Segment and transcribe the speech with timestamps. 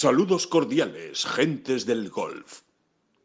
[0.00, 2.60] Saludos cordiales, gentes del golf.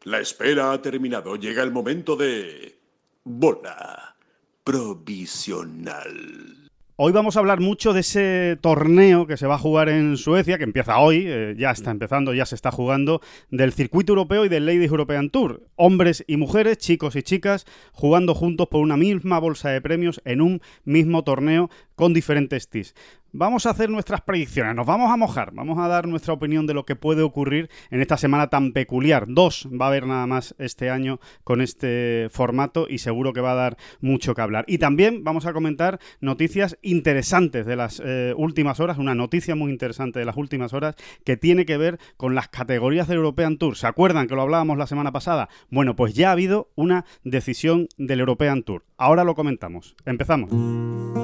[0.02, 1.36] La espera ha terminado.
[1.36, 2.80] Llega el momento de...
[3.22, 4.16] Bola
[4.64, 6.64] provisional.
[6.96, 10.58] Hoy vamos a hablar mucho de ese torneo que se va a jugar en Suecia,
[10.58, 13.20] que empieza hoy, eh, ya está empezando, ya se está jugando,
[13.50, 15.66] del circuito europeo y del Ladies European Tour.
[15.74, 20.40] Hombres y mujeres, chicos y chicas, jugando juntos por una misma bolsa de premios en
[20.40, 22.94] un mismo torneo con diferentes tees
[23.34, 26.74] vamos a hacer nuestras predicciones, nos vamos a mojar, vamos a dar nuestra opinión de
[26.74, 29.24] lo que puede ocurrir en esta semana tan peculiar.
[29.28, 33.52] Dos va a haber nada más este año con este formato y seguro que va
[33.52, 34.64] a dar mucho que hablar.
[34.68, 39.72] Y también vamos a comentar noticias interesantes de las eh, últimas horas, una noticia muy
[39.72, 43.76] interesante de las últimas horas que tiene que ver con las categorías del European Tour.
[43.76, 45.48] ¿Se acuerdan que lo hablábamos la semana pasada?
[45.70, 48.84] Bueno, pues ya ha habido una decisión del European Tour.
[48.96, 49.96] Ahora lo comentamos.
[50.06, 51.23] Empezamos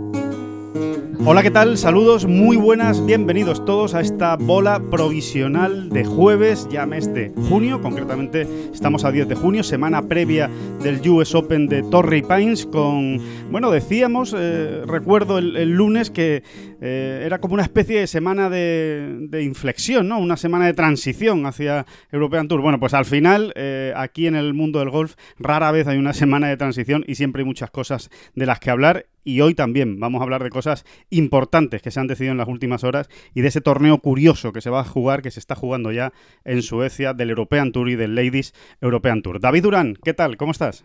[1.23, 1.77] Hola, ¿qué tal?
[1.77, 7.79] Saludos, muy buenas, bienvenidos todos a esta bola provisional de jueves, ya mes de junio,
[7.79, 10.49] concretamente estamos a 10 de junio, semana previa
[10.81, 13.19] del US Open de Torrey Pines con,
[13.51, 16.41] bueno, decíamos, eh, recuerdo el, lunes que
[16.81, 20.17] eh, era como una especie de semana de, inflexión, ¿no?
[20.17, 22.61] Una semana de transición hacia European Tour.
[22.61, 26.13] Bueno, pues al final, eh, aquí en el mundo del golf, rara vez hay una
[26.13, 29.99] semana de transición y siempre hay muchas cosas de las que hablar y hoy también
[29.99, 30.70] vamos a hablar de cosas
[31.09, 34.61] importantes que se han decidido en las últimas horas y de ese torneo curioso que
[34.61, 37.95] se va a jugar, que se está jugando ya en Suecia, del European Tour y
[37.95, 39.39] del Ladies European Tour.
[39.39, 40.37] David Durán, ¿qué tal?
[40.37, 40.83] ¿Cómo estás?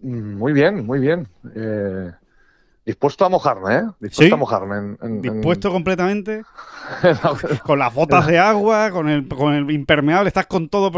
[0.00, 1.28] Muy bien, muy bien.
[1.56, 2.12] Eh,
[2.88, 3.82] Dispuesto a mojarme, ¿eh?
[4.00, 4.96] Dispuesto a mojarme.
[5.20, 6.42] Dispuesto completamente.
[7.64, 10.90] con las botas de agua, con el, con el impermeable, estás con todo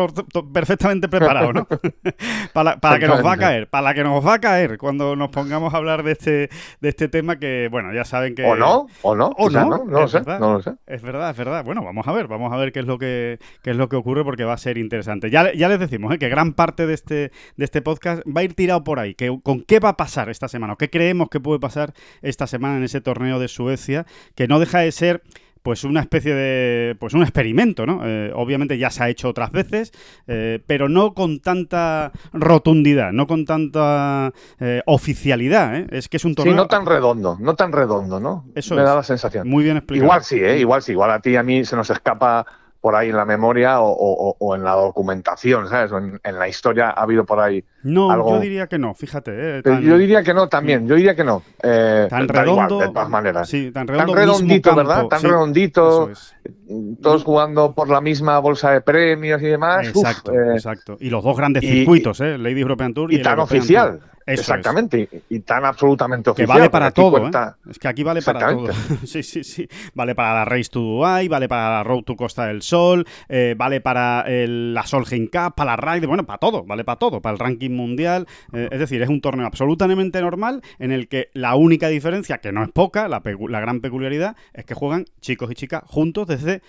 [0.52, 1.66] perfectamente preparado, ¿no?
[2.52, 5.74] para, que nos va a caer, para que nos va a caer cuando nos pongamos
[5.74, 6.48] a hablar de este,
[6.80, 8.44] de este tema que, bueno, ya saben que...
[8.44, 10.74] O no, o no, o no, no, lo sé, no lo sé.
[10.86, 11.64] Es verdad, es verdad.
[11.64, 13.96] Bueno, vamos a ver, vamos a ver qué es lo que, qué es lo que
[13.96, 15.28] ocurre porque va a ser interesante.
[15.28, 16.18] Ya, ya les decimos ¿eh?
[16.20, 19.36] que gran parte de este, de este podcast va a ir tirado por ahí, que,
[19.42, 21.79] con qué va a pasar esta semana, o qué creemos que puede pasar
[22.22, 25.22] esta semana en ese torneo de Suecia, que no deja de ser
[25.62, 28.00] pues una especie de pues un experimento, ¿no?
[28.04, 29.92] Eh, obviamente ya se ha hecho otras veces,
[30.26, 36.34] eh, pero no con tanta rotundidad, no con tanta eh, oficialidad, Es que es un
[36.34, 36.54] torneo...
[36.54, 38.46] Sí, no tan redondo, no tan redondo, ¿no?
[38.54, 39.48] Eso Me da la sensación.
[39.48, 40.04] Muy bien explicado.
[40.04, 40.58] Igual sí, ¿eh?
[40.58, 42.46] Igual sí, igual a ti y a mí se nos escapa
[42.80, 45.92] por ahí en la memoria o, en la documentación, ¿sabes?
[45.92, 48.34] en, la historia ha habido por ahí no, algo...
[48.34, 49.58] yo diría que no, fíjate.
[49.58, 51.42] Eh, yo diría que no también, yo diría que no.
[51.62, 53.48] Eh, tan redondo, de todas maneras.
[53.48, 55.06] Sí, tan, redondito, ¿verdad?
[55.06, 56.10] Tan redondito,
[57.00, 59.88] todos jugando por la misma bolsa de premios y demás.
[59.88, 60.96] Exacto, eh, exacto.
[61.00, 62.36] Y los dos grandes circuitos, ¿eh?
[62.38, 64.00] Lady European Tour y, y tan oficial.
[64.32, 66.46] Exactamente, y, tan absolutamente oficial.
[66.46, 67.30] Que vale para todo, ¿eh?
[67.68, 68.72] Es que aquí vale para todo.
[69.04, 69.68] sí, sí, sí.
[69.94, 73.54] Vale para la Race to Dubai, vale para la Road to Costa del Sol, eh,
[73.56, 77.20] vale para el, la Solheim Cup, para la Ride, bueno, para todo, vale para todo,
[77.20, 78.26] para el ranking mundial.
[78.52, 82.52] Eh, es decir, es un torneo absolutamente normal en el que la única diferencia, que
[82.52, 86.62] no es poca, la, la gran peculiaridad, es que juegan chicos y chicas juntos desde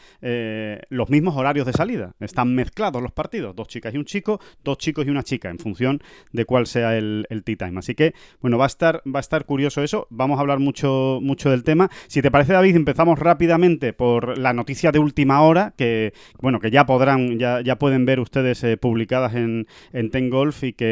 [0.90, 2.14] los mismos horarios de salida.
[2.20, 5.60] Están mezclados los partidos, dos chicas y un chico, dos chicos y una chica, en
[5.60, 6.02] función
[6.32, 7.80] de cuál sea el, el time.
[7.80, 10.08] Así que, bueno, va a estar, va a estar curioso eso.
[10.10, 11.90] Vamos a hablar mucho, mucho del tema.
[12.08, 16.72] Si te parece, David, empezamos rápidamente por la noticia de última hora, que, bueno, que
[16.72, 20.91] ya podrán, ya, ya pueden ver ustedes eh, publicadas en, en Ten Golf y que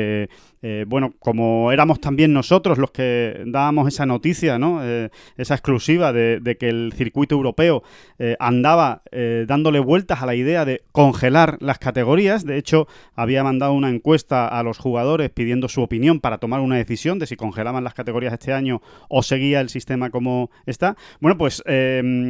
[0.61, 4.81] eh, bueno, como éramos también nosotros los que dábamos esa noticia, ¿no?
[4.83, 7.83] Eh, esa exclusiva de, que el circuito europeo
[8.17, 9.03] eh, andaba
[9.47, 12.45] dándole vueltas a la idea de congelar las categorías.
[12.45, 16.77] De hecho, había mandado una encuesta a los jugadores pidiendo su opinión para tomar una
[16.77, 20.95] decisión de si congelaban las categorías este año o seguía el sistema como está.
[21.19, 21.63] Bueno, pues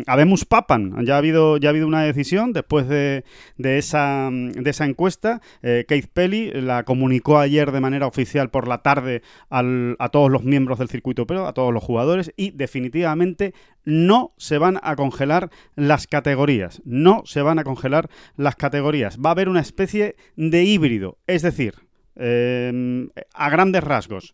[0.08, 1.06] habemos papan.
[1.06, 3.24] Ya ha habido, ya ha habido una decisión después de,
[3.58, 5.42] de, esa, de esa encuesta.
[5.62, 10.80] Keith Pelly la comunicó ayer de manera oficial por la tarde a todos los miembros
[10.80, 13.54] del circuito pero a todos los jugadores, y definitivamente
[13.84, 16.82] no se van a congelar las categorías.
[16.86, 19.18] No se van a congelar las categorías.
[19.20, 21.76] Va a haber una especie de híbrido, es decir,
[22.16, 24.34] em, a grandes rasgos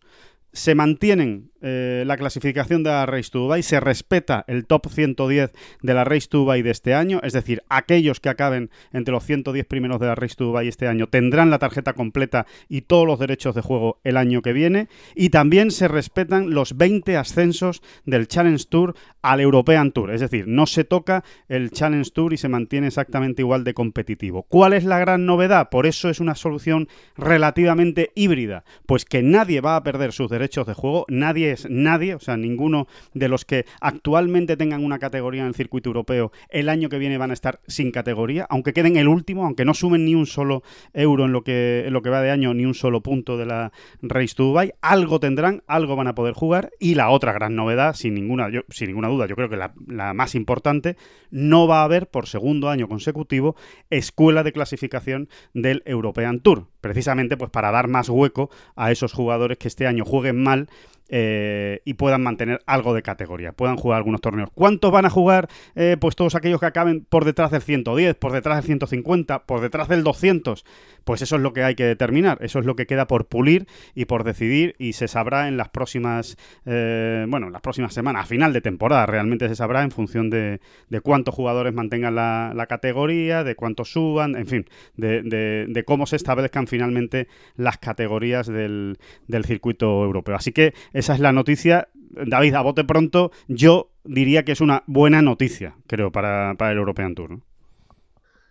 [0.52, 5.50] se mantienen eh, la clasificación de la Race to Dubai, se respeta el top 110
[5.82, 9.24] de la Race to Dubai de este año, es decir, aquellos que acaben entre los
[9.24, 13.04] 110 primeros de la Race to Dubai este año tendrán la tarjeta completa y todos
[13.04, 17.82] los derechos de juego el año que viene, y también se respetan los 20 ascensos
[18.04, 22.36] del Challenge Tour al European Tour, es decir, no se toca el Challenge Tour y
[22.36, 24.44] se mantiene exactamente igual de competitivo.
[24.44, 25.68] ¿Cuál es la gran novedad?
[25.68, 26.86] Por eso es una solución
[27.16, 32.20] relativamente híbrida, pues que nadie va a perder sus derechos de juego, nadie nadie, o
[32.20, 36.88] sea, ninguno de los que actualmente tengan una categoría en el circuito europeo el año
[36.88, 40.14] que viene van a estar sin categoría, aunque queden el último, aunque no sumen ni
[40.14, 40.62] un solo
[40.92, 43.46] euro en lo que, en lo que va de año, ni un solo punto de
[43.46, 43.72] la
[44.02, 47.94] Race to Dubai, algo tendrán, algo van a poder jugar y la otra gran novedad,
[47.94, 50.96] sin ninguna, yo, sin ninguna duda, yo creo que la, la más importante,
[51.30, 53.56] no va a haber por segundo año consecutivo
[53.90, 59.58] escuela de clasificación del European Tour, precisamente pues para dar más hueco a esos jugadores
[59.58, 60.68] que este año jueguen mal
[61.08, 64.50] eh, y puedan mantener algo de categoría, puedan jugar algunos torneos.
[64.54, 65.48] ¿Cuántos van a jugar?
[65.74, 69.60] Eh, pues todos aquellos que acaben por detrás del 110, por detrás del 150, por
[69.60, 70.64] detrás del 200.
[71.04, 73.68] Pues eso es lo que hay que determinar, eso es lo que queda por pulir
[73.94, 78.24] y por decidir y se sabrá en las próximas, eh, bueno, en las próximas semanas,
[78.24, 80.58] a final de temporada realmente se sabrá en función de,
[81.04, 84.66] cuántos jugadores mantengan la, categoría, de cuántos suban, en fin,
[84.96, 88.98] de, cómo se establezcan finalmente las categorías del,
[89.28, 90.34] del circuito europeo.
[90.34, 91.88] Así que esa es la noticia.
[91.92, 97.14] David, a bote pronto, yo diría que es una buena noticia, creo, para, el European
[97.14, 97.40] Tour.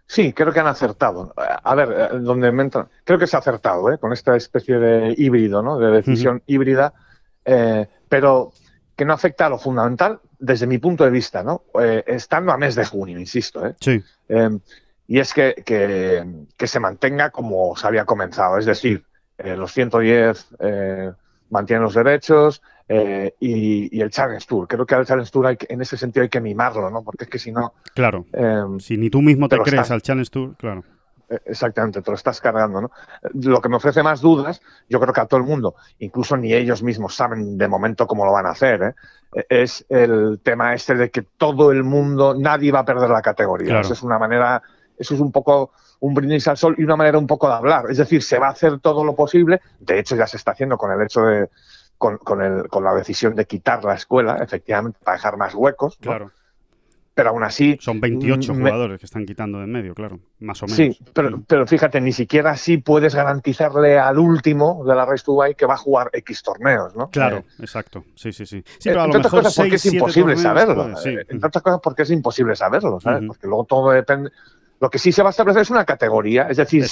[0.06, 1.34] Sí, creo que han acertado.
[1.36, 3.98] A ver, eh, donde me entra, creo que se ha acertado ¿eh?
[3.98, 5.80] con esta especie de híbrido, ¿no?
[5.80, 6.94] de decisión híbrida,
[7.44, 8.52] eh, pero
[8.96, 11.64] que no afecta a lo fundamental desde mi punto de vista, ¿no?
[12.06, 13.66] estando a mes de junio, insisto.
[13.66, 13.76] ¿eh?
[13.80, 14.04] Sí.
[15.08, 19.04] y es que, que, se mantenga como se había comenzado, es decir,
[19.40, 20.48] los 110
[21.50, 24.68] mantiene los derechos eh, y, el Challenge Tour.
[24.68, 27.04] Creo que al Challenge Tour hay en ese sentido hay que mimarlo, ¿no?
[27.04, 27.74] Porque es que si no...
[27.94, 28.26] Claro.
[28.34, 30.84] Em, si ni tú mismo te, crees al Challenge Tour, claro.
[31.30, 32.92] Eh, exactamente, te lo estás cargando, ¿no?
[33.34, 36.54] Lo que me ofrece más dudas, yo creo que a todo el mundo, incluso ni
[36.54, 38.96] ellos mismos saben de momento cómo lo van a hacer, ¿eh?
[39.34, 43.22] E, es el tema este de que todo el mundo, nadie va a perder la
[43.22, 43.80] categoría.
[43.80, 44.62] Eso es una manera,
[44.98, 47.86] eso es un poco un brindis al sol y una manera un poco de hablar.
[47.90, 50.78] Es decir, se va a hacer todo lo posible, de hecho ya se está haciendo
[50.78, 51.50] con el hecho de,
[51.98, 55.98] con, con, el, con la decisión de quitar la escuela, efectivamente, para dejar más huecos.
[55.98, 56.32] Claro.
[57.14, 57.78] Pero aún así...
[57.80, 60.76] Son 28 jugadores que están quitando de en medio, claro, más o menos.
[60.76, 65.32] Sí, pero, pero fíjate, ni siquiera así puedes garantizarle al último de la Race to
[65.32, 67.10] Dubai que va a jugar X torneos, ¿no?
[67.12, 68.62] Claro, eh, exacto, sí, sí, sí.
[68.66, 70.92] sí pero a lo mejor cosas porque es imposible saberlo.
[70.92, 71.16] Pues, sí.
[71.30, 73.24] Entre otras cosas porque es imposible saberlo, ¿sabes?
[73.26, 74.32] Porque luego todo depende
[74.80, 76.86] lo que sí se va a establecer es una categoría, es decir,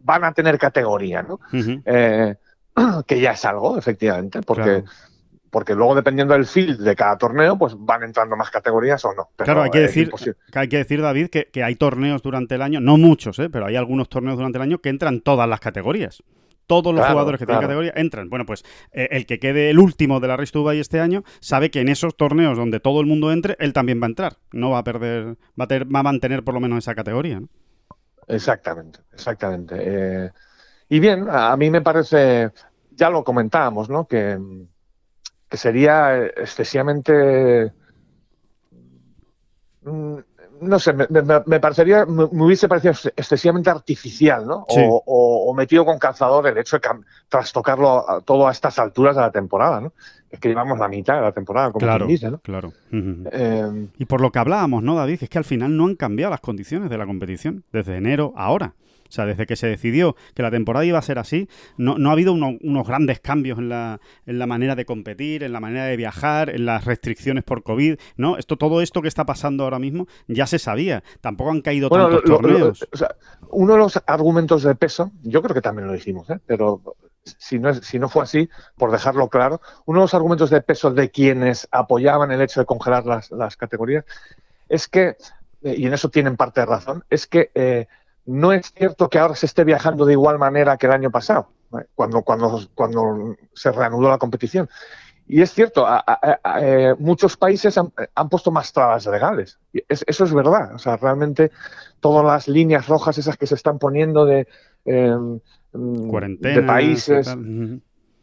[0.00, 1.40] van a tener categoría, ¿no?
[1.52, 2.34] Eh,
[3.06, 4.84] que ya es algo, efectivamente, porque,
[5.50, 9.28] porque luego dependiendo del field de cada torneo, pues van entrando más categorías o no.
[9.36, 10.10] claro, hay que, decir,
[10.54, 13.50] hay que decir, David, que, que, hay torneos durante el año, no muchos, ¿eh?
[13.50, 16.22] pero hay algunos torneos durante el año que entran todas las categorías
[16.66, 18.28] todos los jugadores que tienen categoría entran.
[18.28, 21.70] Bueno, pues eh, el que quede el último de la Race to este año sabe
[21.70, 24.36] que en esos torneos donde todo el mundo entre, él también va a entrar.
[24.52, 27.40] No va a perder, va a, va a mantener por lo menos esa categoría.
[28.28, 29.76] Exactamente, exactamente.
[29.78, 30.30] Eh,
[30.88, 32.50] y bien, a mí me parece,
[32.90, 34.06] ya lo comentábamos, ¿no?
[34.06, 34.38] Que,
[35.48, 37.72] que sería excesivamente
[39.82, 40.18] mm,
[40.60, 44.64] no sé, me, parecería, me, hubiese parecido excesivamente artificial, ¿no?
[44.68, 46.88] O, metido con calzador el hecho de
[47.28, 49.92] trastocarlo todo a estas alturas de la temporada, ¿no?
[50.30, 52.38] Es que llevamos la mitad de la temporada, como claro, dice, ¿no?
[52.40, 52.72] Claro.
[52.92, 55.22] Eh, y por lo que hablábamos, ¿no, David?
[55.22, 58.46] Es que al final no han cambiado las condiciones de la competición desde enero a
[58.46, 58.74] ahora.
[59.08, 62.10] O sea, desde que se decidió que la temporada iba a ser así, no, no
[62.10, 65.84] ha habido unos grandes cambios en la, en la manera de competir, en la manera
[65.84, 68.36] de viajar, en las restricciones por COVID, ¿no?
[68.36, 71.02] Esto, todo esto que está pasando ahora mismo ya se sabía.
[71.20, 72.86] Tampoco han caído tantos torneos.
[73.50, 76.38] uno de los argumentos de peso, yo creo que también lo dijimos, ¿eh?
[76.46, 76.80] pero
[77.24, 80.60] si no, es, si no fue así, por dejarlo claro, uno de los argumentos de
[80.60, 84.04] peso de quienes apoyaban el hecho de congelar las, las categorías
[84.68, 85.16] es que,
[85.62, 87.86] eh, y en eso tienen parte de razón, es que eh,
[88.26, 91.48] no es cierto que ahora se esté viajando de igual manera que el año pasado,
[91.94, 94.68] cuando, cuando, cuando se reanudó la competición.
[95.28, 95.86] Y es cierto,
[96.60, 99.58] eh, muchos países han, puesto más trabas legales.
[99.72, 100.74] eso es verdad.
[100.74, 101.50] O sea, realmente
[101.98, 104.46] todas las líneas rojas esas que se están poniendo de,
[104.84, 105.40] em,
[105.72, 107.36] de países.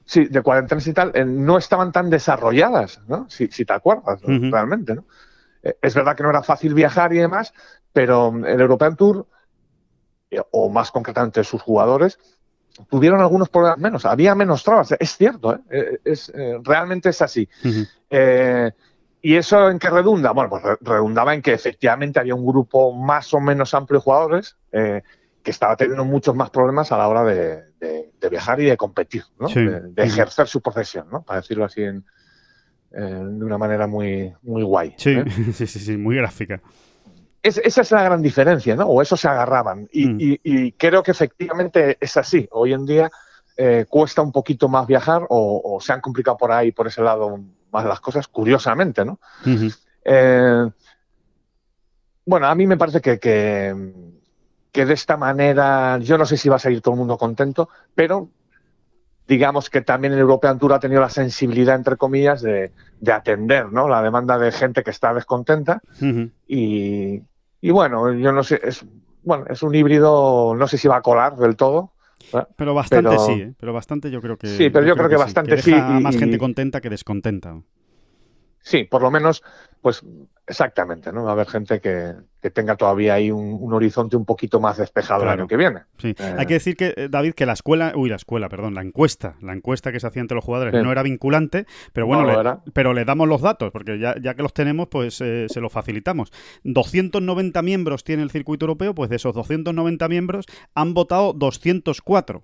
[0.05, 3.25] Sí, de cuarentenas y tal, eh, no estaban tan desarrolladas, ¿no?
[3.29, 5.05] Si, te acuerdas, realmente, ¿no?
[5.63, 7.53] Eh, es verdad que no era fácil viajar y demás,
[7.93, 9.27] pero el European Tour
[10.51, 12.19] o más concretamente sus jugadores,
[12.89, 15.99] tuvieron algunos problemas menos, había menos trabas, es cierto, ¿eh?
[16.03, 16.31] es,
[16.63, 17.47] realmente es así.
[19.21, 20.31] ¿Y eso en qué redunda?
[20.31, 24.57] Bueno, pues redundaba en que efectivamente había un grupo más o menos amplio de jugadores
[24.71, 27.63] que estaba teniendo muchos más problemas a la hora de,
[28.29, 29.47] viajar y de competir, ¿no?
[29.47, 31.21] de, ejercer su profesión, ¿no?
[31.23, 32.03] para decirlo así en,
[32.93, 34.93] de una manera muy, muy guay.
[34.97, 35.15] Sí,
[35.53, 36.61] sí, sí, sí, muy gráfica.
[37.43, 38.85] Esa es la gran diferencia, ¿no?
[38.85, 39.89] O eso se agarraban.
[39.91, 40.73] Y, mm.
[40.77, 42.47] creo que efectivamente es así.
[42.51, 43.11] Hoy en día
[43.57, 47.39] eh, cuesta un poquito más viajar o, se han complicado por ahí, por ese lado,
[47.71, 49.19] más las cosas, curiosamente, ¿no?
[50.05, 50.69] Eh,
[52.25, 53.19] bueno, a mí me parece que,
[54.71, 57.67] que de esta manera, yo no sé si va a salir todo el mundo contento,
[57.93, 58.29] pero
[59.27, 62.71] digamos que también el European Tour ha tenido la sensibilidad, entre comillas, de,
[63.11, 63.87] atender ¿no?
[63.87, 65.81] la demanda de gente que está descontenta.
[66.47, 67.21] y,
[67.71, 68.85] bueno, yo no sé, es,
[69.23, 71.91] bueno, es un híbrido, no sé si va a colar del todo.
[72.55, 73.53] Pero bastante sí, ¿eh?
[73.59, 74.47] pero bastante yo creo que.
[74.47, 75.71] Sí, pero yo, creo, que, bastante sí.
[75.71, 77.61] más gente contenta que descontenta.
[78.59, 79.43] Sí, por lo menos,
[79.81, 80.03] pues
[80.47, 81.23] exactamente, ¿no?
[81.23, 82.13] Va a haber gente que,
[82.51, 85.83] tenga todavía ahí un, horizonte un poquito más despejado el año que viene.
[85.97, 88.73] Sí, eh, hay que decir que, eh, David, que la escuela, uy, la escuela, perdón,
[88.73, 92.43] la encuesta, la encuesta que se hacía entre los jugadores no era vinculante, pero bueno,
[92.43, 95.61] le, pero le damos los datos, porque ya, ya que los tenemos, pues eh, se
[95.61, 96.31] los facilitamos.
[96.65, 100.45] 290 miembros tiene el circuito europeo, pues de esos 290 miembros
[100.75, 102.43] han votado 204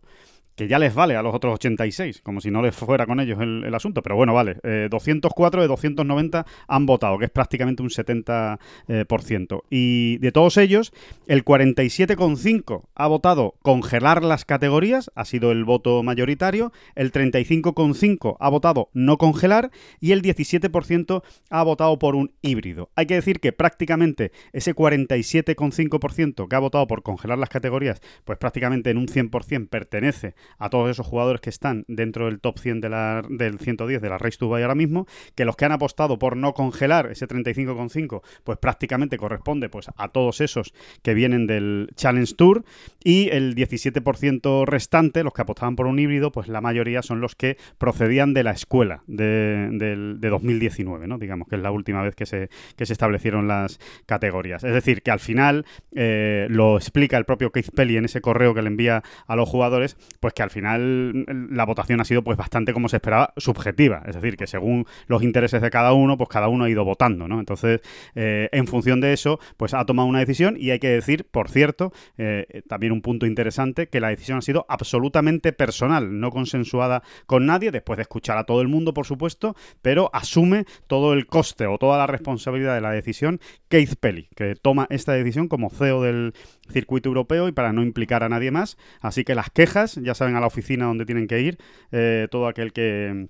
[0.59, 3.39] que ya les vale a los otros 86, como si no les fuera con ellos
[3.39, 4.57] el, asunto, pero bueno, vale,
[4.89, 8.59] 204 eh, de 290 han votado, que es prácticamente un 70%.
[8.89, 10.91] Eh, y de todos ellos,
[11.27, 18.49] el 47,5 ha votado congelar las categorías, ha sido el voto mayoritario, el 35,5 ha
[18.49, 22.89] votado no congelar y el 17% ha votado por un híbrido.
[22.97, 28.37] Hay que decir que prácticamente ese 47,5% que ha votado por congelar las categorías, pues
[28.37, 32.81] prácticamente en un 100% pertenece a todos esos jugadores que están dentro del top 100
[32.81, 35.71] de la, del 110 de la Race to Buy ahora mismo, que los que han
[35.71, 41.47] apostado por no congelar ese 35,5, pues prácticamente corresponde pues a todos esos que vienen
[41.47, 42.63] del Challenge Tour
[43.03, 47.35] y el 17% restante, los que apostaban por un híbrido, pues la mayoría son los
[47.35, 51.17] que procedían de la escuela de, 2019, ¿no?
[51.17, 54.63] Digamos que es la última vez que se, que se establecieron las categorías.
[54.63, 55.65] Es decir, que al final
[55.95, 59.49] eh, lo explica el propio Keith Pelly en ese correo que le envía a los
[59.49, 64.03] jugadores, pues que al final la votación ha sido pues bastante como se esperaba, subjetiva.
[64.07, 67.27] Es decir, que según los intereses de cada uno, pues cada uno ha ido votando,
[67.27, 67.41] ¿no?
[67.41, 67.81] Entonces,
[68.15, 71.49] eh, en función de eso, pues ha tomado una decisión y hay que decir, por
[71.49, 77.03] cierto, eh, también un punto interesante, que la decisión ha sido absolutamente personal, no consensuada
[77.25, 81.25] con nadie, después de escuchar a todo el mundo, por supuesto, pero asume todo el
[81.25, 85.69] coste o toda la responsabilidad de la decisión Keith Pelly, que toma esta decisión como
[85.69, 86.33] CEO del
[86.71, 88.77] circuito europeo y para no implicar a nadie más.
[89.01, 91.57] Así que las quejas, ya saben a la oficina donde tienen que ir,
[91.91, 93.29] eh, todo aquel que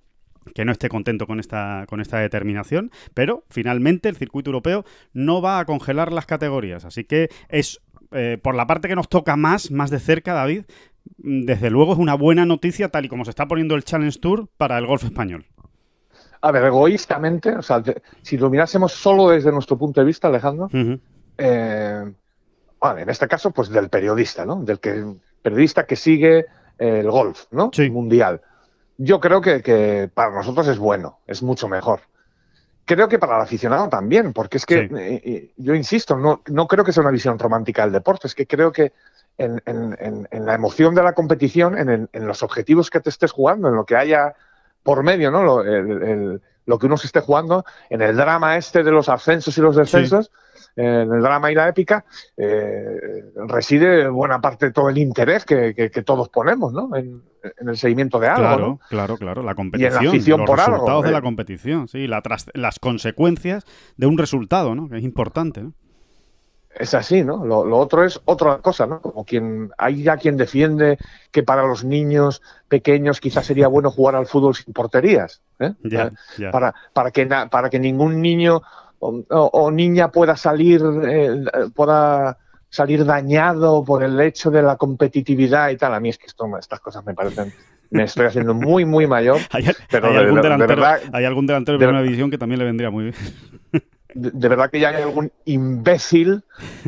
[0.53, 5.41] que no esté contento con esta, con esta determinación, pero finalmente el circuito europeo no
[5.41, 6.85] va a congelar las categorías.
[6.85, 7.81] Así que es,
[8.11, 10.63] eh, por la parte que nos toca más, más de cerca, David,
[11.17, 14.47] desde luego es una buena noticia tal y como se está poniendo el Challenge Tour
[14.57, 15.45] para el golf español.
[16.41, 17.83] A ver, egoístamente, o sea,
[18.21, 20.69] si lo mirásemos solo desde nuestro punto de vista, Alejandro,
[21.37, 22.13] eh,
[22.81, 24.63] en este caso, pues del periodista, ¿no?
[24.63, 25.05] Del que,
[25.41, 26.45] periodista que sigue
[26.79, 27.71] el golf, ¿no?
[27.91, 28.41] Mundial.
[28.97, 32.01] Yo creo que, para nosotros es bueno, es mucho mejor.
[32.85, 34.89] Creo que para el aficionado también, porque es que, eh,
[35.23, 38.47] eh, yo insisto, no, no creo que sea una visión romántica del deporte, es que
[38.47, 38.93] creo que
[39.37, 39.61] en,
[40.31, 43.95] la emoción de la competición, en, los objetivos que te estés jugando, en lo que
[43.95, 44.33] haya
[44.83, 45.43] por medio, ¿no?
[45.43, 45.63] Lo,
[46.69, 49.75] lo que uno se esté jugando, en el drama este de los ascensos y los
[49.75, 50.29] descensos,
[50.79, 52.05] en el drama y la épica,
[52.37, 56.95] eh, reside buena parte de todo el interés que, todos ponemos ¿no?
[56.95, 57.21] en,
[57.59, 58.45] el seguimiento de algo.
[58.47, 59.43] Claro, claro, claro.
[59.43, 60.15] La competición.
[60.15, 63.65] Y los resultados de la competición, sí, las consecuencias
[63.97, 64.87] de un resultado, ¿no?
[64.87, 65.65] que es importante.
[66.75, 67.45] Es así, ¿no?
[67.45, 69.01] Lo, otro es otra cosa, ¿no?
[69.01, 70.97] Como quien hay ya quien defiende
[71.31, 75.73] que para los niños pequeños quizás sería bueno jugar al fútbol sin porterías, ¿eh?
[76.51, 78.61] Para, para, que, para que ningún niño
[78.99, 82.37] o, niña pueda salir, eh, pueda
[82.69, 85.93] salir dañado por el hecho de la competitividad y tal.
[85.93, 87.53] A mí es que esto, estas cosas me parecen
[87.91, 89.39] me estoy haciendo muy, muy mayor.
[89.51, 93.05] ¿Hay, pero algún, delantero, hay algún delantero de, una división que también le vendría muy
[93.05, 93.15] bien.
[94.13, 96.43] de, verdad que ya hay algún imbécil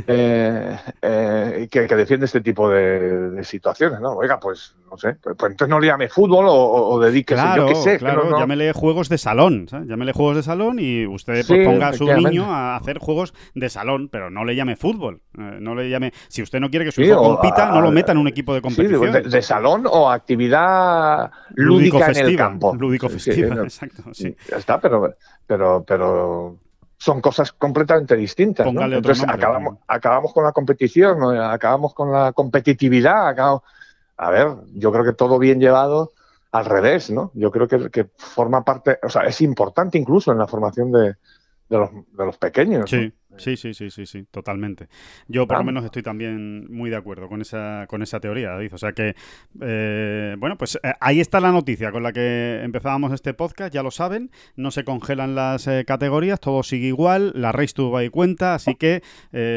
[0.08, 4.14] eh, eh, que, defiende este tipo de, situaciones, ¿no?
[4.14, 7.68] Oiga, pues no sé, pues, pues entonces no le llame fútbol o, dedíquese, claro, yo
[7.68, 7.98] qué sé.
[8.00, 9.88] Claro, no, llámele juegos de salón, ¿sabes?
[9.88, 13.70] Llámele juegos de salón y usted pues, ponga a su niño a hacer juegos de
[13.70, 15.22] salón, pero no le llame fútbol.
[15.38, 16.12] Eh, no le llame...
[16.28, 18.62] Si usted no quiere que su hijo compita, no lo meta en un equipo de
[18.62, 19.24] competición.
[19.24, 22.76] Sí, de, salón o actividad lúdica en el campo.
[22.76, 24.36] Lúdico festiva, exacto, sí.
[24.50, 25.14] Ya está, pero,
[25.48, 26.58] pero, pero
[27.02, 28.68] son cosas completamente distintas.
[28.68, 33.36] Entonces acabamos, acabamos con la competición, acabamos con la competitividad,
[34.18, 36.12] A ver, yo creo que todo bien llevado
[36.52, 37.32] al revés, ¿no?
[37.34, 41.16] Yo creo que, forma parte, o sea, es importante incluso en la formación de,
[41.70, 42.88] los, de los pequeños.
[42.88, 43.12] Sí.
[43.38, 44.88] Sí, sí, sí, sí, sí, totalmente.
[45.28, 48.74] Yo por lo menos estoy también muy de acuerdo con esa, con esa teoría, David.
[48.74, 49.16] O sea que,
[49.62, 53.84] eh, bueno, pues eh, ahí está la noticia con la que empezábamos este podcast, ya
[53.84, 58.56] lo saben, no se congelan las eh, categorías, todo sigue igual, la Race to cuenta,
[58.56, 59.02] así que,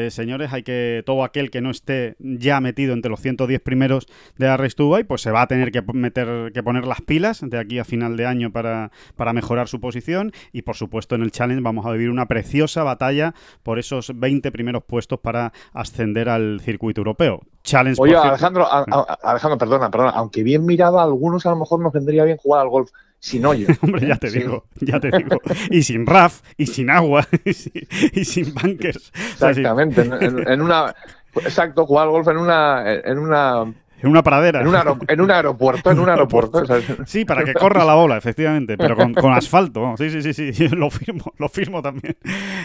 [0.09, 4.47] señores, hay que, todo aquel que no esté ya metido entre los 110 primeros de
[4.47, 7.57] la Race to pues se va a tener que meter, que poner las pilas de
[7.57, 11.31] aquí a final de año para, para mejorar su posición y, por supuesto, en el
[11.31, 13.33] Challenge vamos a vivir una preciosa batalla
[13.65, 17.41] por esos 20 primeros puestos para ascender al circuito europeo.
[17.63, 18.67] Challenge Oye, Alejandro,
[19.23, 22.61] Alejandro, perdona, perdona, aunque bien mirado, a algunos a lo mejor nos vendría bien jugar
[22.61, 23.67] al golf sin hoyo.
[23.81, 25.41] Hombre, ya te digo, ya te digo.
[25.71, 29.11] Y sin RAF, y sin agua, y sin, bunkers.
[29.31, 30.93] Exactamente, en, una...
[31.33, 34.61] Exacto, jugar al golf en una, en una en una pradera.
[34.61, 34.75] En, un
[35.31, 36.63] aeropuerto, en un aeropuerto.
[37.05, 39.95] sí, para que corra la bola, efectivamente, pero con, asfalto.
[39.97, 42.15] Sí, sí, sí, sí, lo firmo, lo firmo también.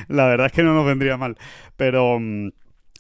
[0.09, 1.37] La verdad es que no nos vendría mal.
[1.77, 2.19] Pero...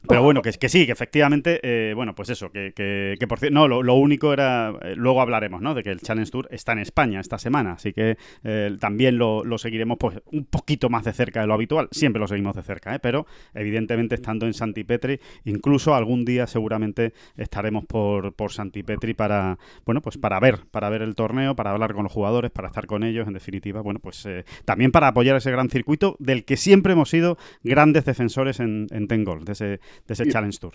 [0.09, 3.38] Pero bueno, que, que sí, que efectivamente, eh, bueno, pues eso, que, que, que por
[3.38, 5.75] cierto, no, lo, único era, eh, luego hablaremos, ¿no?
[5.75, 9.45] De que el Challenge Tour está en España esta semana, así que eh, también lo,
[9.59, 12.95] seguiremos pues un poquito más de cerca de lo habitual, siempre lo seguimos de cerca,
[12.95, 12.99] ¿eh?
[12.99, 20.00] Pero evidentemente estando en Santipetri, incluso algún día seguramente estaremos por, por Santipetri para, bueno,
[20.00, 23.02] pues para ver, para ver el torneo, para hablar con los jugadores, para estar con
[23.02, 24.26] ellos, en definitiva, bueno, pues
[24.64, 29.07] también para apoyar ese gran circuito del que siempre hemos sido grandes defensores en, en
[29.07, 30.75] Tengol, de ese de ese Challenge Tour.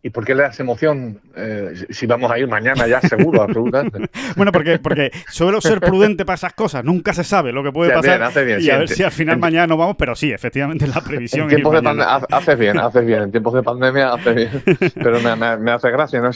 [0.00, 4.08] ¿Y por qué le das emoción eh, si vamos a ir mañana ya seguro, absolutamente?
[4.36, 7.92] bueno, porque, porque suelo ser prudente para esas cosas, nunca se sabe lo que puede
[7.92, 11.50] pasar y a ver si al final mañana no vamos, pero sí, efectivamente la previsión.
[11.50, 14.50] En tiempos de haces bien, haces bien, en tiempos de pandemia haces bien,
[14.94, 15.18] pero
[15.58, 16.30] me, hace gracia, ¿no?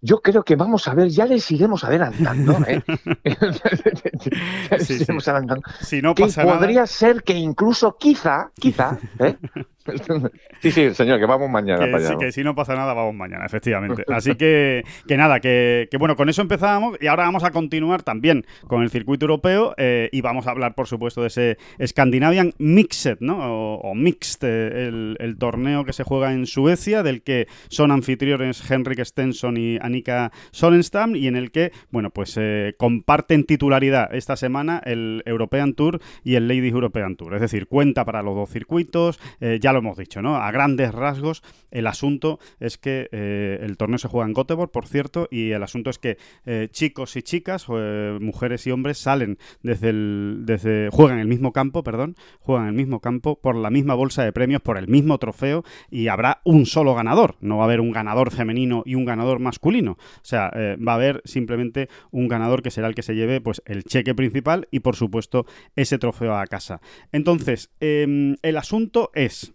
[0.00, 2.82] yo creo que vamos a ver, ya les iremos adelantando, ¿eh?
[4.80, 5.62] sí, adelantando.
[5.80, 9.36] Si no pasa podría ser que incluso, quizá, quizá, ¿eh?
[10.60, 11.86] Sí, sí, señor, que vamos mañana.
[11.86, 14.04] Que, que si no pasa nada, vamos mañana, efectivamente.
[14.08, 18.46] Así que, que nada, que, bueno, con eso empezábamos y ahora vamos a continuar también
[18.68, 23.18] con el circuito europeo eh, y vamos a hablar, por supuesto, de ese Scandinavian Mixed,
[23.20, 23.76] ¿no?
[23.78, 29.04] O, Mixed, eh, el, torneo que se juega en Suecia, del que son anfitriones Henrik
[29.04, 34.80] Stenson y Annika Solenstam y en el que, bueno, pues eh, comparten titularidad esta semana
[34.84, 37.34] el European Tour y el Ladies European Tour.
[37.34, 39.18] Es decir, cuenta para los dos circuitos,
[39.60, 40.36] ya lo hemos dicho, ¿no?
[40.36, 44.86] A grandes rasgos, el asunto es que eh, el torneo se juega en Göteborg, por
[44.86, 49.38] cierto, y el asunto es que eh, chicos y chicas, eh, mujeres y hombres, salen
[49.62, 50.42] desde el.
[50.44, 54.32] Desde, juegan el mismo campo, perdón, juegan el mismo campo por la misma bolsa de
[54.32, 57.36] premios, por el mismo trofeo, y habrá un solo ganador.
[57.40, 59.92] No va a haber un ganador femenino y un ganador masculino.
[59.92, 60.50] O sea,
[60.86, 64.14] va a haber simplemente un ganador que será el que se lleve pues el cheque
[64.14, 66.80] principal y por supuesto ese trofeo a casa.
[67.12, 69.52] Entonces, em, el asunto es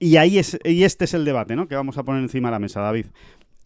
[0.00, 1.68] y ahí es, y este es el debate, ¿no?
[1.68, 3.06] Que vamos a poner encima de la mesa, David.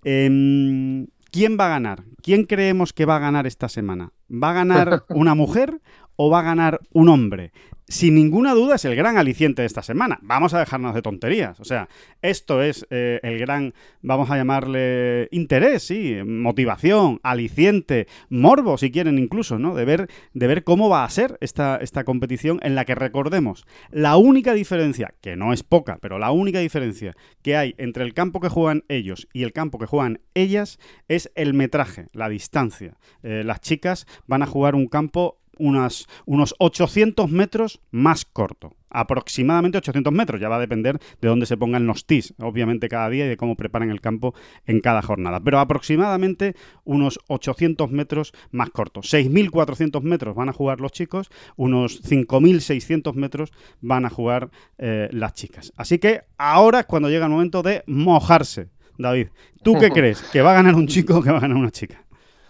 [0.05, 2.05] Em, ¿Quién va a ganar?
[2.23, 4.13] ¿Quién creemos que va a ganar esta semana?
[4.31, 5.81] ¿Va a ganar una mujer
[6.23, 7.51] o va a ganar un hombre?
[7.91, 10.21] sin ninguna duda es el gran aliciente de esta semana.
[10.23, 11.59] Vamos a dejarnos de tonterías.
[11.59, 11.89] O sea,
[12.23, 19.19] esto es eh, el gran, vamos a llamarle interés, sí, motivación, aliciente, morbo, si quieren
[19.19, 19.75] incluso, ¿no?
[19.75, 23.67] De ver, de ver cómo va a ser esta, esta competición en la que recordemos
[23.91, 28.15] la única diferencia, que no es poca, pero la única diferencia que hay entre el
[28.15, 30.79] campo que juegan ellos y el campo que juegan ellas
[31.09, 32.95] es el metraje, la distancia.
[33.25, 38.75] Eh, las chicas van a jugar un campo unas, unos 800 metros más corto.
[38.93, 43.09] Aproximadamente 800 metros, ya va a depender de dónde se pongan los tis, obviamente cada
[43.09, 44.35] día y de cómo preparan el campo
[44.67, 45.39] en cada jornada.
[45.39, 49.13] Pero aproximadamente unos 800 metros más cortos.
[49.13, 55.35] 6.400 metros van a jugar los chicos, unos 5.600 metros van a jugar eh, las
[55.35, 55.73] chicas.
[55.77, 58.71] Así que ahora es cuando llega el momento de mojarse.
[58.99, 59.29] David,
[59.63, 60.21] ¿tú qué crees?
[60.33, 62.03] ¿Que va a ganar un chico o que va a ganar una chica?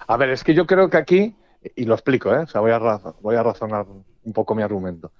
[0.07, 1.35] A ver, es que yo creo que aquí
[1.77, 2.41] y lo explico, ¿eh?
[2.41, 2.79] O sea, voy a,
[3.21, 5.13] voy a razonar un poco mi argumento.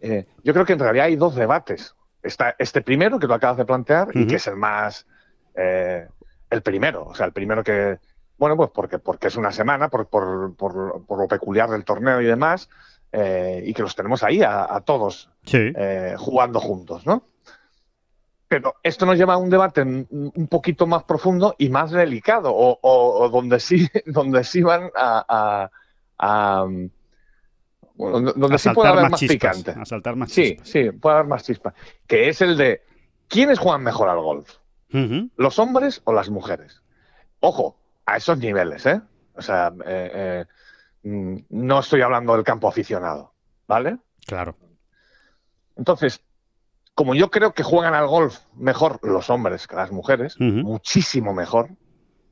[0.00, 1.94] eh, yo creo que en realidad hay dos debates.
[2.22, 5.06] Está este primero, que lo acabas de plantear, y que es el más.
[5.54, 6.06] Eh,
[6.50, 7.98] el primero, o sea, el primero que.
[8.38, 12.26] Bueno, pues porque, porque es una semana, por, por, por, lo peculiar del torneo y
[12.26, 12.68] demás,
[13.10, 15.30] eh, y que los tenemos ahí a, todos
[16.18, 17.22] jugando juntos, ¿no?
[18.48, 23.28] Pero esto nos lleva a un debate un poquito más profundo y más delicado, o,
[23.30, 25.70] donde sí, donde sí van a,
[26.18, 26.90] donde
[28.58, 29.72] sí puede haber más, picante.
[29.72, 31.74] A saltar más sí, sí, puede haber más chispa.
[32.06, 32.82] Que es el de
[33.28, 34.56] ¿quiénes juegan mejor al golf?
[35.36, 36.82] ¿Los hombres o las mujeres?
[37.40, 37.76] Ojo,
[38.06, 39.02] a esos niveles, ¿eh?
[39.34, 40.44] O sea, eh, eh,
[41.02, 43.34] mm, no estoy hablando del campo aficionado,
[43.66, 43.98] ¿vale?
[44.26, 44.56] Claro.
[45.76, 46.22] Entonces,
[46.94, 51.68] como yo creo que juegan al golf mejor los hombres que las mujeres, muchísimo mejor,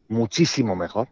[0.09, 1.09] muchísimo mejor.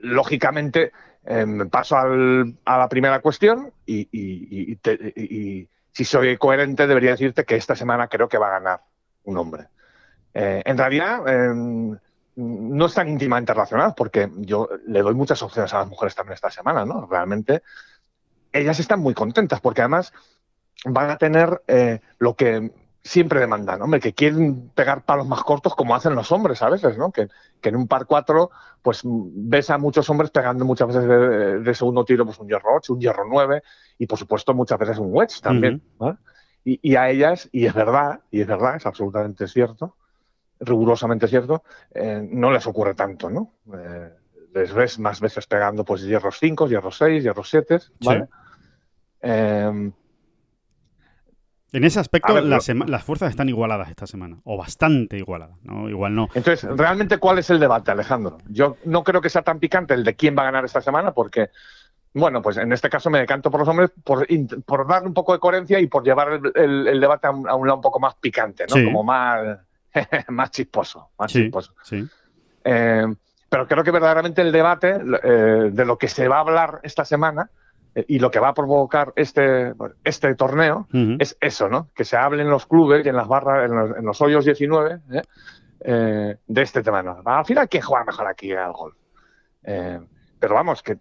[0.00, 0.92] Lógicamente,
[1.30, 4.78] Em, paso a la primera cuestión y,
[5.92, 8.80] si soy coherente debería decirte que esta semana creo que va a ganar
[9.24, 9.66] un hombre.
[10.32, 11.98] Eh, en realidad em,
[12.36, 16.32] no es tan íntimamente relacionado porque yo le doy muchas opciones a las mujeres también
[16.32, 17.06] esta semana, ¿no?
[17.06, 17.62] Realmente
[18.50, 20.14] ellas están muy contentas porque además
[20.86, 25.74] van a tener eh, lo que siempre demandan, hombre, que quieren pegar palos más cortos
[25.74, 27.10] como hacen los hombres a veces, ¿no?
[27.10, 27.28] Que,
[27.62, 28.50] en un par 4,
[28.82, 32.94] pues ves a muchos hombres pegando muchas veces de, segundo tiro, pues un hierro 8,
[32.94, 33.62] un hierro 9
[33.98, 35.82] y por supuesto muchas veces un wedge también,
[36.64, 39.96] y, a ellas, y es verdad, y es verdad, es absolutamente cierto,
[40.60, 41.62] rigurosamente cierto,
[41.94, 43.54] eh, no les ocurre tanto, ¿no?
[43.72, 44.12] Eh,
[44.54, 48.28] les ves más veces pegando pues hierros 5, hierros 6, hierros 7, ¿vale?
[49.22, 49.92] Eh,
[51.72, 55.88] en ese aspecto, las, fuerzas están igualadas esta semana, o bastante igualadas, ¿no?
[55.88, 56.28] Igual no.
[56.34, 58.38] Entonces, ¿realmente cuál es el debate, Alejandro?
[58.48, 61.12] Yo no creo que sea tan picante el de quién va a ganar esta semana,
[61.12, 61.50] porque,
[62.14, 64.26] bueno, pues en este caso me decanto por los hombres por,
[64.64, 67.82] por dar un poco de coherencia y por llevar el, debate a un, lado un
[67.82, 68.82] poco más picante, ¿no?
[68.84, 69.58] Como más,
[70.28, 71.74] más chisposo, más chisposo.
[72.64, 73.06] Eh,
[73.50, 77.04] pero creo que verdaderamente el debate eh, de lo que se va a hablar esta
[77.04, 77.50] semana
[78.06, 79.72] y lo que va a provocar este,
[80.04, 80.86] este torneo
[81.18, 81.88] es eso, ¿no?
[81.94, 85.22] Que se hable en los clubes y en las barras, en los, hoyos 19, ¿eh?
[85.80, 87.02] Eh, de este tema.
[87.02, 87.22] ¿no?
[87.24, 88.94] Al final, ¿quién juega mejor aquí al golf?
[90.40, 90.98] pero vamos, que,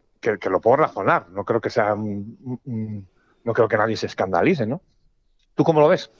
[0.49, 1.29] lo puedo razonar.
[1.29, 4.81] No creo que sea no creo que nadie se escandalice, ¿no?
[5.55, 6.11] ¿Tú cómo lo ves?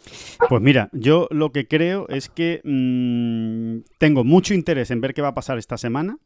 [0.50, 5.22] Pues mira, yo lo que creo es que mm, tengo mucho interés en ver qué
[5.22, 6.18] va a pasar esta semana.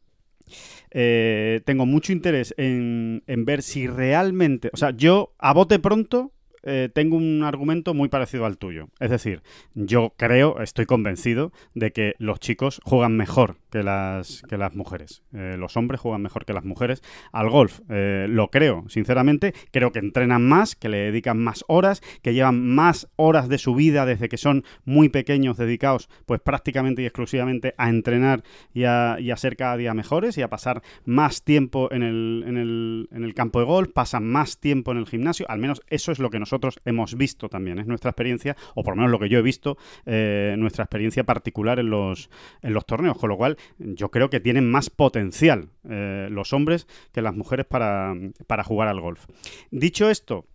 [0.94, 6.32] Eh, tengo mucho interés en, en ver si realmente, o sea, yo a bote pronto
[6.62, 8.88] eh, tengo un argumento muy parecido al tuyo.
[9.00, 9.42] Es decir,
[9.74, 15.22] yo creo, estoy convencido de que los chicos juegan mejor que las, que las mujeres.
[15.32, 17.80] Eh, los hombres juegan mejor que las mujeres al golf.
[17.88, 19.54] Eh, lo creo, sinceramente.
[19.70, 23.74] Creo que entrenan más, que le dedican más horas, que llevan más horas de su
[23.74, 29.16] vida desde que son muy pequeños dedicados pues prácticamente y exclusivamente a entrenar y a,
[29.18, 33.24] y ser cada día mejores y a pasar más tiempo en el, en, el, en
[33.24, 35.46] el campo de golf, pasan más tiempo en el gimnasio.
[35.48, 38.82] Al menos eso es lo que nos nosotros hemos visto también, es nuestra experiencia, o
[38.82, 42.28] por lo menos lo que yo he visto, eh, nuestra experiencia particular en los,
[42.60, 46.86] en los torneos, con lo cual yo creo que tienen más potencial eh, los hombres
[47.12, 48.14] que las mujeres para,
[48.46, 49.26] para jugar al golf.
[49.70, 50.46] Dicho esto,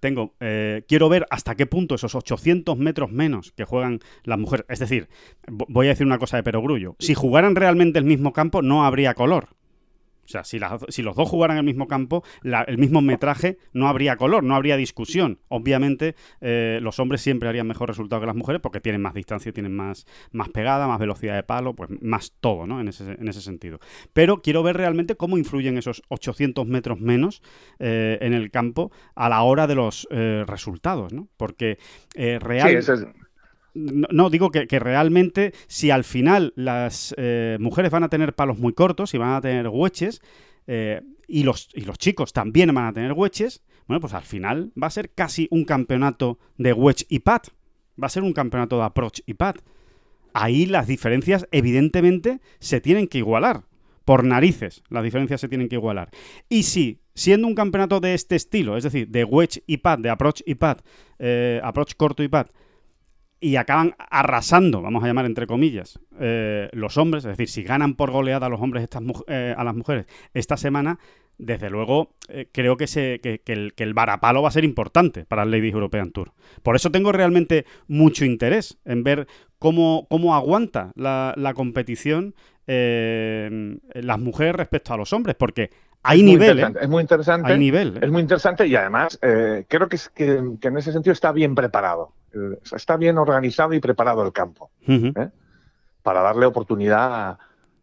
[0.00, 4.66] tengo, eh, quiero ver hasta qué punto esos 800 metros menos que juegan las mujeres,
[4.68, 5.08] es decir,
[5.46, 9.14] voy a decir una cosa de perogrullo, si jugaran realmente el mismo campo no habría
[9.14, 9.57] color,
[10.28, 14.16] o sea, si, si los dos jugaran el mismo campo, el mismo metraje, no habría
[14.16, 15.38] color, no habría discusión.
[15.48, 19.52] Obviamente, eh, los hombres siempre harían mejor resultado que las mujeres porque tienen más distancia,
[19.52, 22.78] tienen más, más pegada, más velocidad de palo, pues más todo, ¿no?
[22.78, 23.80] En ese, en ese sentido.
[24.12, 27.40] Pero quiero ver realmente cómo influyen esos 800 metros menos
[27.78, 31.28] eh, en el campo a la hora de los eh, resultados, ¿no?
[31.38, 31.78] Porque
[32.14, 32.82] realmente
[33.74, 38.72] no, digo que, realmente si al final las eh, mujeres van a tener palos muy
[38.72, 40.20] cortos y van a tener hueches,
[40.66, 44.70] eh, y, los, y los chicos también van a tener hueches, bueno, pues al final
[44.80, 47.42] va a ser casi un campeonato de wedge y pad.
[48.00, 49.56] Va a ser un campeonato de approach y pad.
[50.34, 53.64] Ahí las diferencias evidentemente se tienen que igualar.
[54.04, 56.10] Por narices, las diferencias se tienen que igualar.
[56.48, 60.10] Y si, siendo un campeonato de este estilo, es decir, de wedge y pad, de
[60.10, 60.78] approach y pad,
[61.18, 62.48] eh, approach corto y pad,
[63.40, 67.94] y acaban arrasando, vamos a llamar entre comillas, eh, los hombres, es decir, si ganan
[67.94, 70.98] por goleada a los hombres estas, eh, a las mujeres esta semana,
[71.38, 75.24] desde luego eh, creo que, se, que, el, que, el, varapalo va a ser importante
[75.24, 76.32] para el Ladies European Tour.
[76.64, 79.28] Por eso tengo realmente mucho interés en ver
[79.60, 82.34] cómo, cómo aguanta la, la competición
[82.66, 85.70] las mujeres respecto a los hombres, porque
[86.02, 86.72] Hay nivel, ¿eh?
[86.80, 87.52] Es muy interesante.
[87.52, 87.98] Hay nivel.
[88.02, 91.54] Es muy interesante y además eh, creo que, es, que, en ese sentido está bien
[91.54, 92.12] preparado.
[92.72, 94.70] Está bien organizado y preparado el campo.
[94.86, 95.30] ¿eh?
[96.02, 97.38] Para darle oportunidad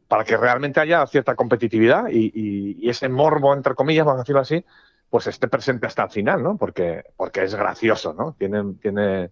[0.08, 4.64] para que realmente haya cierta competitividad y, ese morbo, entre comillas, vamos a decirlo así,
[5.10, 6.58] pues esté presente hasta el final, ¿no?
[6.58, 8.36] Porque, porque es gracioso, ¿no?
[8.38, 9.32] Tiene, tiene,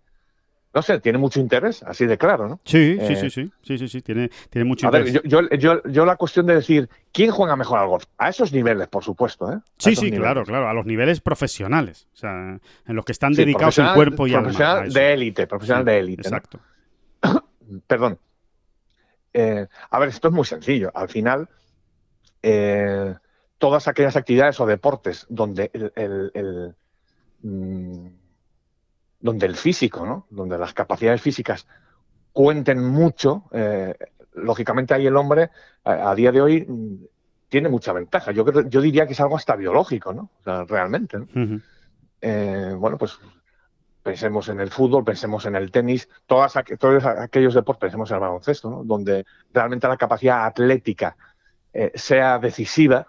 [0.73, 2.59] no sé, tiene mucho interés, así de claro, ¿no?
[2.65, 5.09] Sí, sí, sí, sí, sí, sí, sí, tiene, tiene mucho interés.
[5.09, 8.05] A ver, yo, yo, yo, la cuestión de decir, ¿quién juega mejor al golf?
[8.17, 9.59] A esos niveles, por supuesto, ¿eh?
[9.77, 13.77] sí, sí, claro, claro, a los niveles profesionales, o sea, en los que están dedicados
[13.77, 14.49] el cuerpo y alma.
[14.49, 16.21] Profesional de élite, profesional de élite.
[16.21, 16.59] Exacto.
[17.87, 18.17] Perdón.
[19.33, 20.91] Eh, a ver, esto es muy sencillo.
[20.93, 21.49] Al final,
[22.41, 23.15] eh,
[23.57, 26.75] todas aquellas actividades o deportes donde el,
[27.41, 28.07] mm,
[29.23, 30.27] donde el físico, ¿no?
[30.29, 31.65] donde las capacidades físicas
[32.33, 33.95] cuenten mucho, eh,
[34.33, 35.49] lógicamente ahí el hombre
[35.85, 37.05] a, día de hoy mm,
[37.47, 38.33] tiene mucha ventaja.
[38.33, 40.29] Yo, yo diría que es algo hasta biológico, ¿no?
[40.67, 41.17] realmente.
[42.21, 43.17] bueno, pues
[44.03, 48.21] pensemos en el fútbol, pensemos en el tenis, todas, todos aquellos deportes, pensemos en el
[48.21, 48.83] baloncesto, ¿no?
[48.83, 51.15] donde realmente la capacidad atlética
[51.71, 53.07] eh, sea decisiva,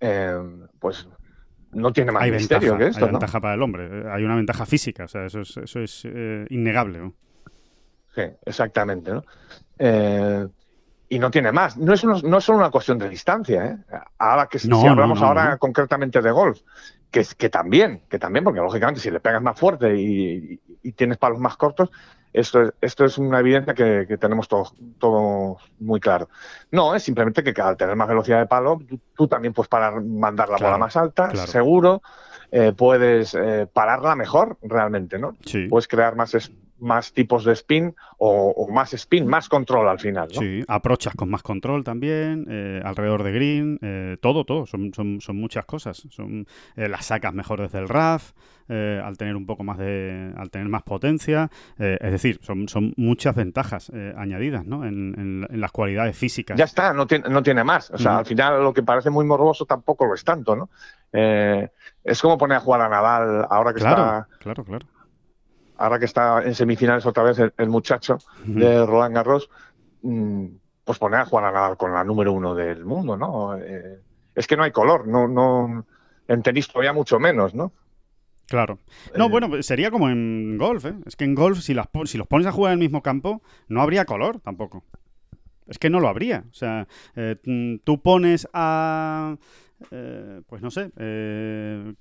[0.00, 0.34] eh,
[0.78, 1.06] pues
[1.72, 3.04] no tiene más misterio que esto.
[3.04, 5.80] Hay ventaja para el hombre, eh, hay una ventaja física, o sea, eso es, eso
[5.80, 6.04] es
[6.50, 6.98] innegable.
[6.98, 7.14] ¿no?
[8.14, 9.12] Sí, exactamente.
[9.12, 9.22] ¿no?
[11.10, 11.76] y no tiene más.
[11.76, 13.66] No es, no es solo una cuestión de distancia.
[13.66, 13.76] ¿eh?
[14.18, 16.60] Ahora que si hablamos ahora concretamente de golf,
[17.10, 20.58] que, que también, que también, porque lógicamente si le pegas más fuerte y,
[20.92, 21.90] tienes palos más cortos,
[22.32, 26.28] esto, esto es una evidencia que, tenemos todos todo muy claro.
[26.70, 28.80] No, es simplemente que al tener más velocidad de palo,
[29.16, 32.02] tú, también puedes parar, mandar la bola más alta, seguro,
[32.50, 35.36] eh, puedes eh, pararla mejor realmente, ¿no?
[35.68, 36.34] Puedes crear más,
[36.80, 40.28] más tipos de spin o, más spin, más control al final.
[40.34, 40.40] ¿no?
[40.40, 45.20] Sí, aprochas con más control también, eh, alrededor de green, eh, todo, todo, son, son,
[45.20, 46.06] son muchas cosas.
[46.10, 48.32] Son, eh, las sacas mejor desde el RAF,
[48.68, 53.34] al tener un poco más de, al tener más potencia, es decir, son, son muchas
[53.34, 54.84] ventajas añadidas ¿no?
[54.84, 56.56] En, en, las cualidades físicas.
[56.56, 57.90] Ya está, no tiene, no tiene más.
[57.90, 60.70] O sea, al final lo que parece muy morboso tampoco lo es tanto, ¿no?
[61.12, 64.28] es como poner a jugar a Nadal ahora que está...
[64.38, 64.86] Claro, claro
[65.80, 69.48] ahora que está en semifinales otra vez el, muchacho de Roland Garros,
[70.02, 70.46] mm,
[70.84, 73.56] pues poner a jugar a Nadal con la número uno del mundo, ¿no?
[73.56, 73.98] Eh,
[74.34, 75.86] es que no hay color, no, no,
[76.28, 77.72] en tenis todavía mucho menos, ¿no?
[78.46, 78.78] Claro.
[79.16, 80.94] No, eh, bueno, sería como en golf, ¿eh?
[81.06, 83.42] Es que en golf, si, las, si los pones a jugar en el mismo campo,
[83.68, 84.84] no habría color tampoco.
[85.66, 86.44] Es que no lo habría.
[86.50, 87.36] O sea, eh,
[87.84, 89.36] tú pones a
[89.90, 91.94] eh, pues no sé, eh,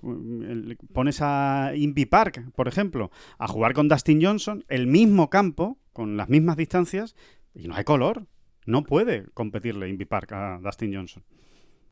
[0.93, 6.17] pones a Invi Park, por ejemplo, a jugar con Dustin Johnson, el mismo campo, con
[6.17, 7.15] las mismas distancias,
[7.53, 8.25] y no hay color.
[8.65, 11.23] No puede competirle Invi Park a Dustin Johnson.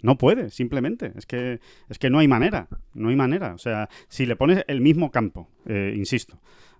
[0.02, 1.12] No puede, simplemente.
[1.16, 2.68] Es que, es que no hay manera.
[2.94, 3.54] No hay manera.
[3.54, 6.40] O sea, si le pones el mismo campo, eh, insisto,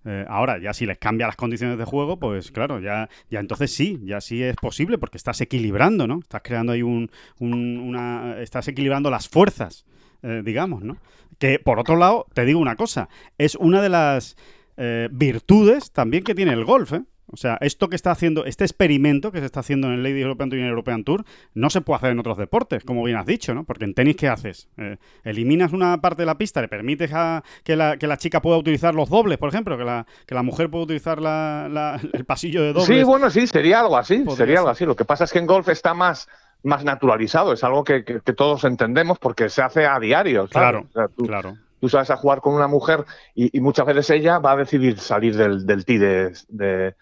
[0.10, 3.74] eh, ahora, ya si les cambia las condiciones de juego, pues claro, ya, ya entonces
[3.74, 6.20] sí, ya sí es posible porque estás equilibrando, ¿no?
[6.20, 8.40] Estás creando ahí un, una...
[8.40, 9.86] estás equilibrando las fuerzas,
[10.24, 10.96] eh, digamos, ¿no?
[11.40, 14.38] Que por otro lado, te digo una cosa, es una de las
[14.78, 17.04] eh, virtudes también que tiene el golf, ¿eh?
[17.30, 20.22] O sea, esto que está haciendo, este experimento que se está haciendo en el Lady
[20.22, 23.04] European Tour y en el European Tour, no se puede hacer en otros deportes, como
[23.04, 23.66] bien has dicho, ¿no?
[23.66, 24.70] Porque en tenis, ¿qué haces?
[24.78, 28.42] Eh, eliminas una parte de la pista, le permites a que la, que la chica
[28.42, 32.24] pueda utilizar los dobles, por ejemplo, que la, que la mujer pueda utilizar la, el
[32.24, 32.86] pasillo de dobles.
[32.86, 34.86] Sí, bueno, sí, sería algo así, sería algo así.
[34.86, 36.28] Lo que pasa es que en golf está más
[36.64, 38.02] más naturalizado, es algo que,
[38.36, 40.48] todos entendemos porque se hace a diario.
[40.48, 40.88] Claro,
[41.26, 44.98] claro tú sabes a jugar con una mujer y, muchas veces ella va a decidir
[44.98, 46.96] salir del, del tee de, de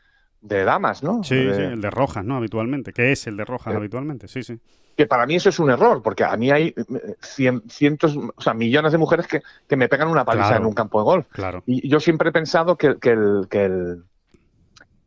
[0.48, 1.24] damas, ¿no?
[1.24, 2.38] Sí, sí, el de rojas, ¿no?
[2.38, 4.60] Habitualmente, que es el de rojas eh, habitualmente, sí, sí.
[4.96, 8.54] Que para mí eso es un error, porque a mí hay eh, cientos, o sea,
[8.54, 9.42] millones de mujeres que,
[9.76, 11.28] me pegan una paliza en un campo de golf.
[11.32, 11.64] Claro.
[11.66, 14.04] Y yo siempre he pensado que, que, el, que, el,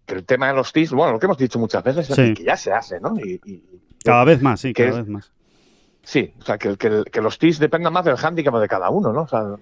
[0.05, 2.45] que el tema de los TIS, bueno, lo que hemos dicho muchas veces, es que
[2.45, 3.15] ya se hace, ¿no?
[3.19, 3.41] Y,
[4.05, 5.33] cada vez más, sí, cada vez más.
[6.03, 9.23] Sí, o sea, que, que, los TIS dependan más del hándicap de cada uno, ¿no?
[9.23, 9.57] O sea,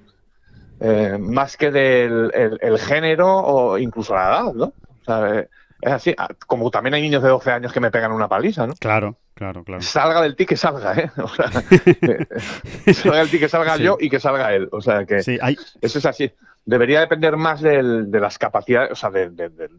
[0.79, 4.67] eh, más que del el, género o incluso la edad, ¿no?
[4.67, 5.47] O sea,
[5.87, 8.67] es así, ah, como también hay niños de 12 años que me pegan una paliza,
[8.67, 8.75] ¿no?
[8.75, 9.81] Claro, claro, claro.
[9.81, 11.11] Salga del ti que salga, ¿eh?
[11.23, 11.51] O sea,
[12.93, 14.69] salga del ti que salga yo y que salga él.
[14.73, 15.57] O sea que sí, hay...
[15.81, 16.33] eso es así.
[16.67, 19.31] Debería depender más de las capacidades, o sea, de,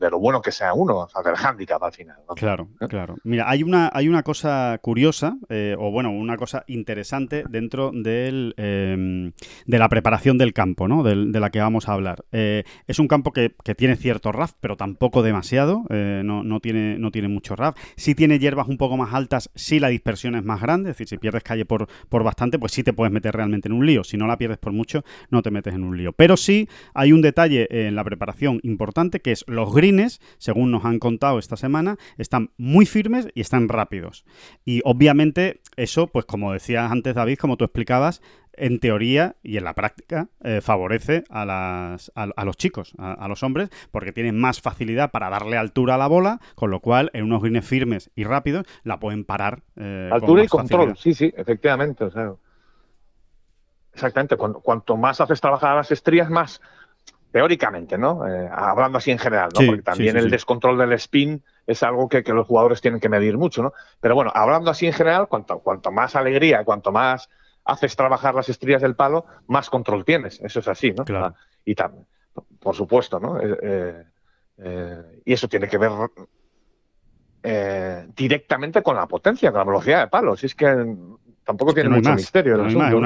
[0.10, 2.16] lo bueno que sea uno, o sea, del hándicap al final.
[2.36, 2.88] Claro, ¿Eh?
[2.88, 3.18] claro.
[3.26, 8.54] Mira, hay una, hay una cosa curiosa, eh, o bueno, una cosa interesante dentro del,
[8.56, 9.34] em,
[9.66, 11.04] de la preparación del campo, ¿no?
[11.04, 12.24] de la que vamos a hablar.
[12.32, 17.12] Eh, es un campo que, tiene cierto RAF, pero tampoco demasiado, no, no, tiene, no
[17.12, 17.76] tiene mucho RAF.
[17.98, 21.10] Si tiene hierbas un poco más altas, sí la dispersión es más grande, es decir,
[21.10, 24.06] si pierdes calle por, por bastante, pues sí te puedes meter realmente en un lío.
[24.06, 26.14] Si no la pierdes por mucho, no te metes en un lío.
[26.14, 30.86] Pero sí hay un detalle en la preparación importante que es los greens, según nos
[30.86, 34.26] han contado esta semana, están muy firmes y están rápidos.
[34.66, 38.22] Y obviamente eso, pues como decías antes David, como tú explicabas,
[38.58, 43.44] en teoría y en la práctica eh, favorece a, las, a, los chicos, a, los
[43.44, 47.26] hombres, porque tienen más facilidad para darle altura a la bola, con lo cual en
[47.26, 49.62] unos greens firmes y rápidos la pueden parar.
[49.76, 52.06] Eh, altura y control, sí, sí, efectivamente.
[53.98, 56.62] Exactamente, cuanto, más haces trabajar a las estrías, más
[57.32, 58.28] teóricamente, ¿no?
[58.28, 59.66] Eh, hablando así en general, ¿no?
[59.66, 63.62] Porque también el descontrol del spin es algo que, los jugadores tienen que medir mucho,
[63.64, 63.74] ¿no?
[64.00, 67.30] Pero bueno, hablando así en general, cuanto, cuanto más alegría, cuanto más
[67.66, 70.40] haces trabajar las estrellas del palo, más control tienes.
[70.42, 71.04] Eso es así, ¿no?
[71.04, 71.36] Claro.
[71.66, 72.06] Y también,
[72.60, 73.40] por supuesto, ¿no?
[73.42, 74.06] Eh,
[74.60, 75.92] eh, y eso tiene que ver
[78.16, 80.36] directamente con la potencia, con la velocidad de palo.
[80.36, 80.68] Si es que
[81.48, 82.64] tampoco tiene mucho misterio.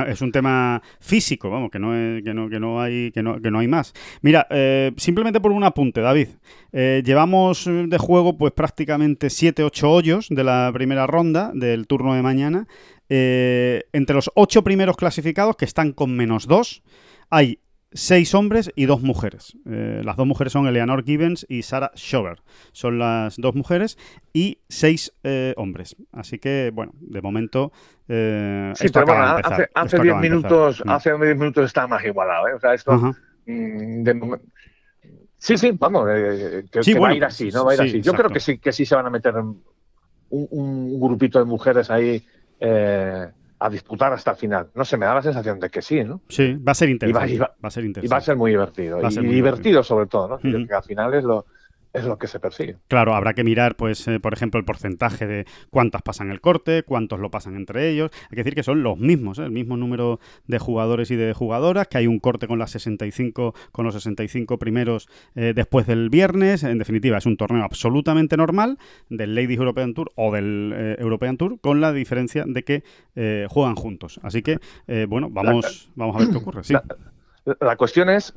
[0.08, 1.92] es un tema físico, vamos, que no,
[2.24, 3.94] que no, que no, hay, que no, que no hay más.
[4.22, 6.30] Mira, eh, simplemente por un apunte, David.
[6.74, 12.24] Eh, llevamos de juego pues prácticamente 7-8 hoyos de la primera ronda del turno de
[12.24, 12.68] mañana.
[13.10, 16.82] Eh, entre los 8 primeros clasificados, que están con menos 2,
[17.30, 17.60] hay
[17.94, 19.58] seis hombres y dos mujeres.
[19.66, 22.42] Eh, las dos mujeres son Eleanor Gibbons y Sarah Schober.
[22.72, 23.98] Son las dos mujeres
[24.34, 25.96] y seis eh, hombres.
[26.12, 27.72] Así que, bueno, de momento.
[28.08, 29.24] Eh, sí, pero bueno,
[29.74, 30.90] hace, diez minutos, mm.
[30.90, 32.48] hace diez minutos está más igualado.
[32.48, 32.54] ¿eh?
[32.54, 32.94] O sea, esto.
[33.46, 34.04] Mm,
[35.38, 37.66] sí, sí, vamos, que, va a ir así, ¿no?
[37.66, 38.02] Va a ir así.
[38.02, 39.62] Yo creo que sí, que sí se van a meter un,
[40.30, 42.24] un grupito de mujeres ahí.
[42.60, 43.28] Eh,
[43.62, 44.72] a disputar hasta el final.
[44.74, 46.22] No sé, me da la sensación de que sí, ¿no?
[46.30, 47.34] Sí, va a ser interesante.
[47.36, 48.08] Y va, a ser interesante.
[48.08, 49.00] Y va a ser muy divertido.
[49.08, 50.40] y divertido, sobre todo, ¿no?
[50.40, 51.46] Que al final es lo,
[51.94, 52.78] es lo que se persigue.
[52.88, 56.84] Claro, habrá que mirar, pues, eh, por ejemplo, el porcentaje de cuántas pasan el corte,
[56.84, 58.12] cuántos lo pasan entre ellos.
[58.24, 59.44] Hay que decir que son los mismos, ¿eh?
[59.44, 63.54] el mismo número de jugadores y de jugadoras, que hay un corte con las 65,
[63.72, 66.64] con los 65 primeros eh, después del viernes.
[66.64, 68.78] En definitiva, es un torneo absolutamente normal
[69.10, 72.84] del Ladies European Tour o del European Tour, con la diferencia de que
[73.50, 74.20] juegan juntos.
[74.24, 74.60] Así que,
[75.08, 76.64] bueno, vamos, vamos a ver qué ocurre.
[76.64, 76.74] Sí.
[77.60, 78.34] la cuestión es,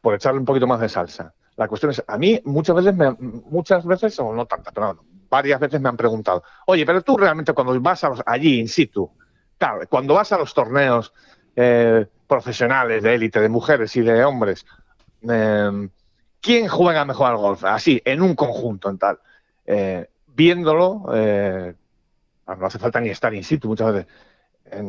[0.00, 3.10] por echarle un poquito más de salsa la cuestión es, a mí muchas veces, me,
[3.12, 7.52] muchas veces, o no tantas, pero varias veces me han preguntado, oye, pero tú realmente
[7.52, 9.10] cuando vas a los, allí, in situ,
[9.58, 11.12] claro, cuando vas a los torneos
[11.56, 14.66] eh, profesionales de élite, de mujeres y de hombres,
[15.22, 15.90] em,
[16.40, 17.64] ¿quién juega mejor al golf?
[17.64, 19.18] Así, en un conjunto, en tal.
[19.64, 21.74] Eh, viéndolo, eh,
[22.46, 24.12] no hace falta ni estar in situ muchas veces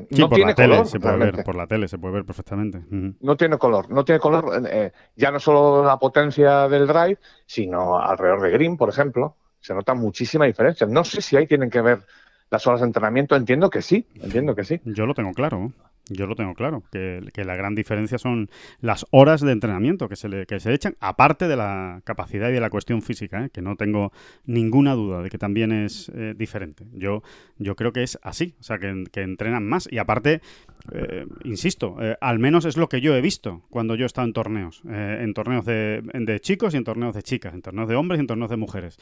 [0.09, 0.85] no tiene color.
[0.85, 2.81] se puede ver, por la tele se puede ver perfectamente.
[3.19, 3.89] No tiene color.
[3.89, 8.77] No tiene color, eh, ya no solo la potencia del drive, sino alrededor de green,
[8.77, 9.35] por ejemplo.
[9.59, 10.85] Se nota muchísima diferencia.
[10.87, 11.99] No sé si ahí tienen que ver
[12.49, 13.35] las horas de entrenamiento.
[13.35, 14.81] Entiendo que sí, entiendo que sí.
[14.83, 15.71] Yo lo tengo claro.
[16.09, 18.49] Yo lo tengo claro, que, la gran diferencia son
[18.81, 22.53] las horas de entrenamiento que se, le, que se echan, aparte de la capacidad y
[22.53, 23.49] de la cuestión física, ¿eh?
[23.49, 24.11] que no tengo
[24.45, 26.85] ninguna duda de que también es eh, diferente.
[26.91, 27.23] Yo,
[27.57, 30.41] yo creo que es así, o sea, que, entrenan más y aparte,
[30.91, 34.33] eh, insisto, al menos es lo que yo he visto cuando yo he estado en
[34.33, 38.19] torneos, en torneos de, de, chicos y en torneos de chicas, en torneos de hombres
[38.19, 38.97] y en torneos de mujeres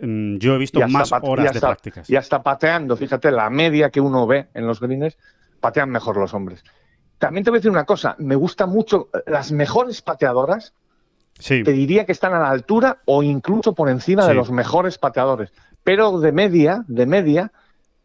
[0.00, 2.08] mm, yo he visto más horas de prácticas.
[2.08, 5.18] Y hasta pateando, fíjate, la media que uno ve en los greens
[5.62, 6.62] patean mejor los hombres.
[7.16, 10.74] También te voy a decir una cosa, me gustan mucho las mejores pateadoras.
[11.38, 15.52] Te diría que están a la altura o incluso por encima de los mejores pateadores.
[15.82, 17.52] Pero de media, de media,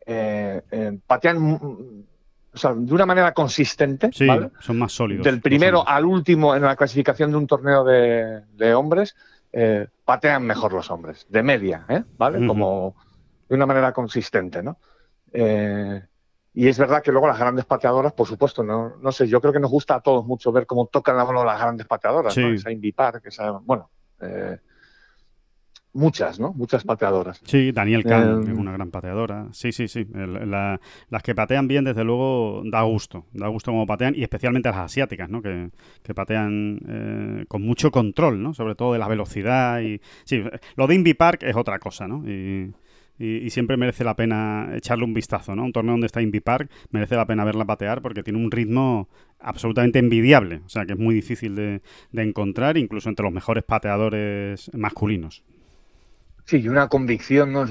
[0.06, 1.60] eh, eh, patean
[2.54, 4.12] de una manera consistente.
[4.60, 5.26] son más sólidos.
[5.26, 9.16] Del primero al último en la clasificación de un torneo de, hombres,
[9.52, 11.86] eh, patean mejor los hombres, de media,
[12.18, 12.46] ¿vale?
[12.48, 12.96] Como
[13.50, 14.78] de una manera consistente, ¿no?
[16.58, 19.54] Y es verdad que luego las grandes pateadoras, por supuesto, no, no sé, yo creo
[19.54, 22.42] que nos gusta a todos mucho ver cómo tocan la mano las grandes pateadoras, sí.
[22.42, 22.48] ¿no?
[22.48, 23.92] Esa Indy Park, esa, bueno,
[24.22, 24.58] eh,
[25.94, 26.54] muchas, ¿no?
[26.54, 27.40] Muchas pateadoras.
[27.46, 29.50] Sí, Daniel Kahn es em, una gran pateadora.
[29.52, 30.08] Sí, sí, sí.
[30.12, 33.28] las que patean bien, desde luego, da gusto.
[33.34, 35.44] Da gusto como patean y especialmente las asiáticas, ¿no?
[35.44, 35.70] Que,
[36.02, 38.56] que patean eh, con mucho control, ¿no?
[38.56, 40.02] Sobre todo de la velocidad y...
[40.24, 40.44] Sí,
[40.76, 42.28] lo de Indy Park es otra cosa, ¿no?
[42.28, 42.74] Y
[43.20, 45.64] y, siempre merece la pena echarle un vistazo, ¿no?
[45.64, 49.10] Un torneo donde está Indy Park merece la pena verla patear porque tiene un ritmo
[49.40, 51.82] absolutamente envidiable, o sea que es muy difícil de,
[52.14, 55.44] encontrar, incluso entre los mejores pateadores masculinos.
[56.46, 57.66] Sí, y una convicción, ¿no?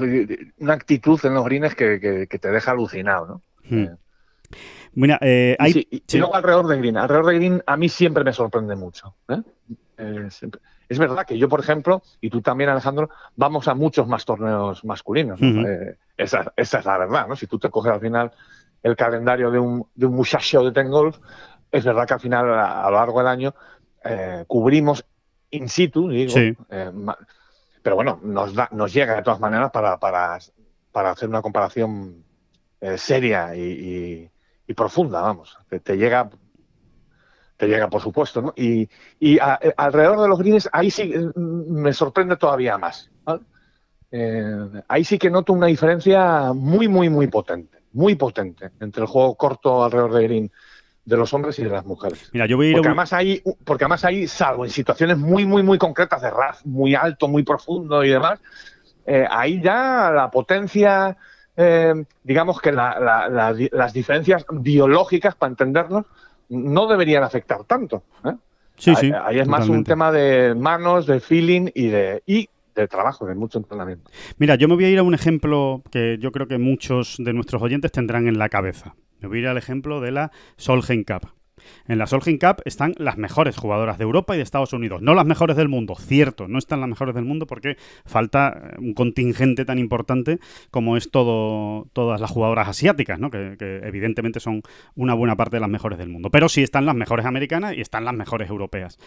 [0.58, 3.42] una actitud en los greens que, te deja alucinado, ¿no?
[3.68, 3.84] Hmm.
[3.84, 3.90] Eh,
[4.94, 5.86] Mira, eh, hay...
[5.90, 6.96] y, luego alrededor de Green.
[6.96, 9.14] Alrededor de Green a mí siempre me sorprende mucho.
[9.28, 9.42] ¿eh?
[9.96, 10.28] Eh,
[10.88, 14.84] es verdad que yo, por ejemplo, y tú también, Alejandro, vamos a muchos más torneos
[14.84, 15.40] masculinos.
[16.16, 17.36] esa, es la verdad, ¿no?
[17.36, 18.32] Si tú te coges al final
[18.82, 21.18] el calendario de un, de un muchacho de Ten Golf,
[21.72, 23.54] es verdad que al final, a, lo largo del año,
[24.46, 25.04] cubrimos
[25.50, 26.34] in situ, digo,
[27.82, 30.38] pero bueno, nos, nos llega de todas maneras para, para,
[30.92, 32.24] para hacer una comparación
[32.96, 34.30] seria y
[34.66, 35.56] y profunda, vamos.
[35.82, 36.28] Te, llega,
[37.56, 38.54] te llega por supuesto, ¿no?
[38.56, 38.88] Y,
[39.18, 39.38] y
[39.76, 43.10] alrededor de los greens, ahí sí eh, me sorprende todavía más.
[44.12, 49.08] Eh, ahí sí que noto una diferencia muy, muy, muy potente, muy potente entre el
[49.08, 50.52] juego corto alrededor de green
[51.04, 52.30] de los hombres y de las mujeres.
[52.32, 55.62] Mira, yo voy a porque, además hay, porque además hay, salvo en situaciones muy, muy,
[55.62, 58.40] muy concretas de RAF muy alto, muy profundo y demás,
[59.06, 61.16] eh, ahí ya la potencia
[61.56, 66.04] eh, digamos que las diferencias biológicas, para entendernos,
[66.48, 68.04] no deberían afectar tanto.
[68.24, 68.34] ¿eh?
[68.76, 69.10] Sí, sí.
[69.24, 73.34] Ahí es más un tema de manos, de feeling y de, y de trabajo, de
[73.34, 74.10] mucho entrenamiento.
[74.38, 77.32] Mira, yo me voy a ir a un ejemplo que yo creo que muchos de
[77.32, 78.94] nuestros oyentes tendrán en la cabeza.
[79.20, 81.30] Me voy a ir al ejemplo de la Solheim Cup.
[81.88, 85.02] En la Solheim Cup están las mejores jugadoras de Europa y de Estados Unidos.
[85.02, 88.76] No las mejores del mundo, cierto, no están las mejores del mundo porque falta eh,
[88.78, 90.38] un contingente tan importante
[90.70, 93.30] como es todo, todas las jugadoras asiáticas, ¿no?
[93.30, 94.62] que, evidentemente son
[94.94, 96.30] una buena parte de las mejores del mundo.
[96.30, 98.98] Pero sí están las mejores americanas y están las mejores europeas.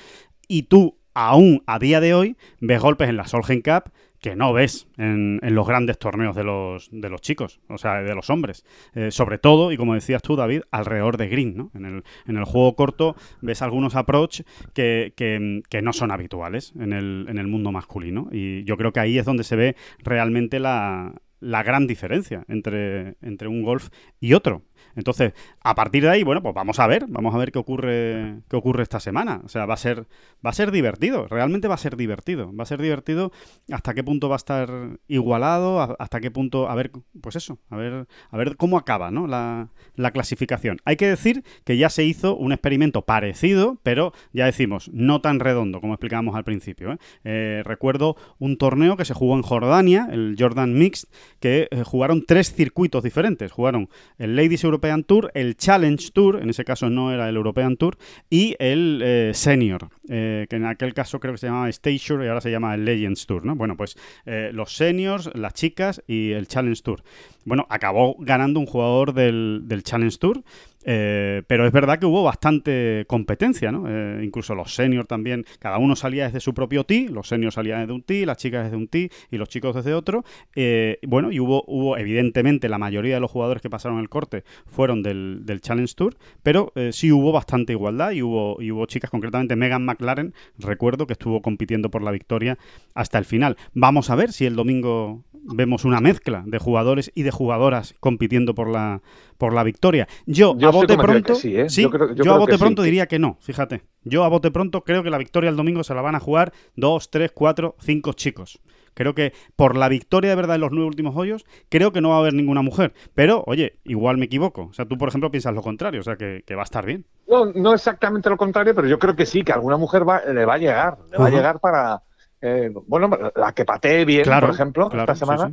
[0.47, 4.53] Y tú, aún a día de hoy, ves golpes en la Solheim Cup que no
[4.53, 8.65] ves en, los grandes torneos de los, de los chicos, o sea, de los hombres.
[8.93, 11.71] Eh, sobre todo, y como decías tú, David, alrededor de Green, ¿no?
[11.73, 14.41] En el, en el juego corto ves algunos approach
[14.73, 18.27] que, que, no son habituales en el, en el mundo masculino.
[18.31, 23.15] Y yo creo que ahí es donde se ve realmente la, la gran diferencia entre,
[23.21, 23.89] entre un golf
[24.19, 24.63] y otro.
[24.99, 28.41] Entonces, a partir de ahí, bueno, pues vamos a ver, vamos a ver qué ocurre,
[28.49, 29.41] qué ocurre esta semana.
[29.43, 30.07] O sea, va a ser,
[30.45, 32.55] va a ser divertido, realmente va a ser divertido.
[32.55, 33.31] Va a ser divertido
[33.71, 34.69] hasta qué punto va a estar
[35.07, 36.91] igualado, hasta qué punto, a ver,
[37.21, 39.27] pues eso, a ver, a ver cómo acaba, ¿no?
[39.27, 39.69] La,
[40.11, 40.79] clasificación.
[40.85, 45.39] Hay que decir que ya se hizo un experimento parecido, pero ya decimos, no tan
[45.39, 46.93] redondo como explicábamos al principio.
[46.93, 46.97] ¿eh?
[47.23, 52.25] Eh, recuerdo un torneo que se jugó en Jordania, el Jordan Mixed, que eh, jugaron
[52.25, 53.51] tres circuitos diferentes.
[53.51, 53.87] Jugaron
[54.17, 57.97] el Ladies European Tour, el Challenge Tour, en ese caso no era el European Tour,
[58.29, 62.27] y el eh, Senior, eh, que en aquel caso creo que se llamaba Stage y
[62.27, 63.55] ahora se llama el Legends Tour, ¿no?
[63.55, 67.03] Bueno, pues eh, los seniors, las chicas y el Challenge Tour.
[67.45, 70.43] Bueno, acabó ganando un jugador del, del Challenge Tour,
[70.85, 73.85] eh, pero es verdad que hubo bastante competencia, ¿no?
[73.87, 77.81] Eh, incluso los seniors también, cada uno salía desde su propio tee, los seniors salían
[77.81, 80.23] desde un tee, las chicas desde un tee y los chicos desde otro.
[80.55, 84.43] Eh, bueno, y hubo, hubo, evidentemente, la mayoría de los jugadores que pasaron el corte
[84.65, 89.57] fueron del, Challenge Tour, pero sí hubo bastante igualdad y hubo, y hubo chicas, concretamente
[89.57, 92.57] Megan McLaren, recuerdo que estuvo compitiendo por la victoria
[92.93, 93.57] hasta el final.
[93.73, 98.55] Vamos a ver si el domingo vemos una mezcla de jugadores y de jugadoras compitiendo
[98.55, 99.01] por la,
[99.37, 100.07] por la victoria.
[100.25, 101.67] Yo, a bote pronto, ¿eh?
[101.69, 103.83] yo, a bote pronto diría que no, fíjate.
[104.03, 106.53] Yo a bote pronto creo que la victoria el domingo se la van a jugar
[106.75, 108.59] dos, tres, cuatro, cinco chicos.
[108.93, 112.09] Creo que por la victoria de verdad en los nueve últimos hoyos, creo que no
[112.09, 112.93] va a haber ninguna mujer.
[113.13, 114.67] Pero, oye, igual me equivoco.
[114.69, 117.05] O sea, tú, por ejemplo, piensas lo contrario, o sea, que, va a estar bien.
[117.27, 120.53] No, no exactamente lo contrario, pero yo creo que sí, que alguna mujer le va
[120.55, 120.97] a llegar.
[121.11, 122.01] Le va a llegar para,
[122.41, 125.51] eh, bueno, la que patee bien, por ejemplo, esta semana.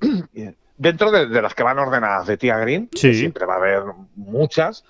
[0.76, 3.82] Dentro de, las que van ordenadas de Tia Green, siempre va a haber
[4.14, 4.84] muchas,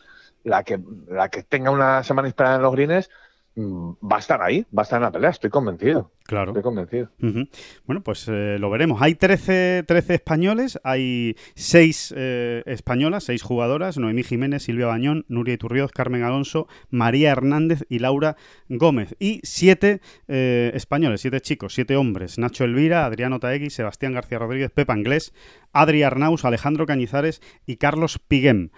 [0.45, 0.79] la que,
[1.09, 3.11] la que tenga una semana inspirada en los greens
[3.59, 6.11] va a estar ahí, va a estar en la pelea, estoy convencido.
[6.25, 6.51] Claro.
[6.51, 7.09] Estoy convencido.
[7.87, 9.01] Bueno, pues eh, lo veremos.
[9.01, 15.55] Hay 13, 13 españoles, hay 6 eh, españolas, 6 jugadoras, Noemí Jiménez, Silvia Bañón, Nuria
[15.55, 18.37] Iturrioz, Carmen Alonso, María Hernández y Laura
[18.69, 19.17] Gómez.
[19.19, 24.71] Y 7 eh, españoles, 7 chicos, 7 hombres, Nacho Elvira, Adriano Taegui, Sebastián García Rodríguez,
[24.71, 25.33] Pepa Anglés,
[25.73, 28.69] Adri Arnaus, Alejandro Cañizares y Carlos Piguem.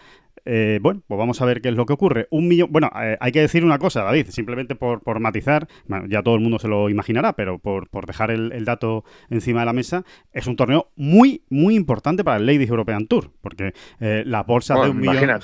[0.45, 2.27] Eh, bueno, pues vamos a ver qué es lo que ocurre.
[2.31, 2.71] Un millón.
[2.71, 5.69] Bueno, eh, hay que decir una cosa, David, simplemente por, por matizar,
[6.09, 9.67] ya todo el mundo se lo imaginará, pero por, por dejar el, dato encima de
[9.67, 14.23] la mesa, es un torneo muy, muy importante para el Ladies European Tour, porque eh,
[14.27, 15.21] la bolsa de un millón.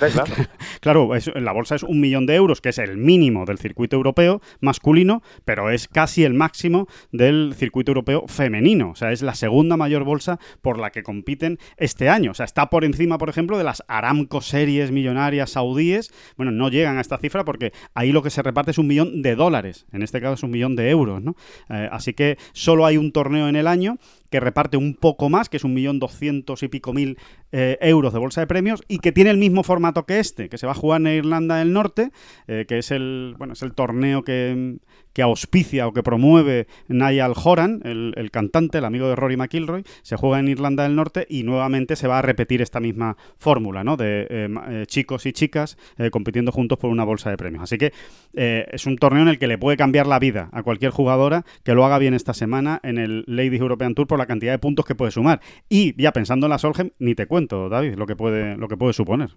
[0.79, 3.95] Claro, claro la bolsa es un millón de euros, que es el mínimo del circuito
[3.95, 8.91] europeo masculino, pero es casi el máximo del circuito europeo femenino.
[8.91, 12.31] O sea, es la segunda mayor bolsa por la que compiten este año.
[12.31, 16.69] O sea, está por encima, por ejemplo, de las Aramco Series millonarias saudíes, bueno, no
[16.69, 19.85] llegan a esta cifra porque ahí lo que se reparte es un millón de dólares,
[19.91, 21.35] en este caso es un millón de euros, ¿no?
[21.69, 23.97] Eh, así que solo hay un torneo en el año
[24.29, 27.17] que reparte un poco más, que es un millón doscientos y pico mil
[27.51, 30.57] eh, euros de bolsa de premios, y que tiene el mismo formato que este, que
[30.57, 32.11] se va a jugar en Irlanda del Norte,
[32.47, 34.77] eh, que es el, bueno, es el torneo que,
[35.13, 40.17] que auspicia o que promueve Niall Horan, el, cantante, el amigo de Rory McIlroy, se
[40.17, 43.97] juega en Irlanda del Norte y nuevamente se va a repetir esta misma fórmula, ¿no?
[43.97, 47.63] De eh, chicos y chicas eh, compitiendo juntos por una bolsa de premios.
[47.63, 47.93] Así que
[48.33, 51.73] es un torneo en el que le puede cambiar la vida a cualquier jugadora que
[51.73, 54.83] lo haga bien esta semana en el Ladies European Tour por la cantidad de puntos
[54.83, 55.39] que puede sumar.
[55.69, 58.75] Y ya pensando en la Solheim, ni te cuento, David, lo que puede, lo que
[58.75, 59.29] puede suponer.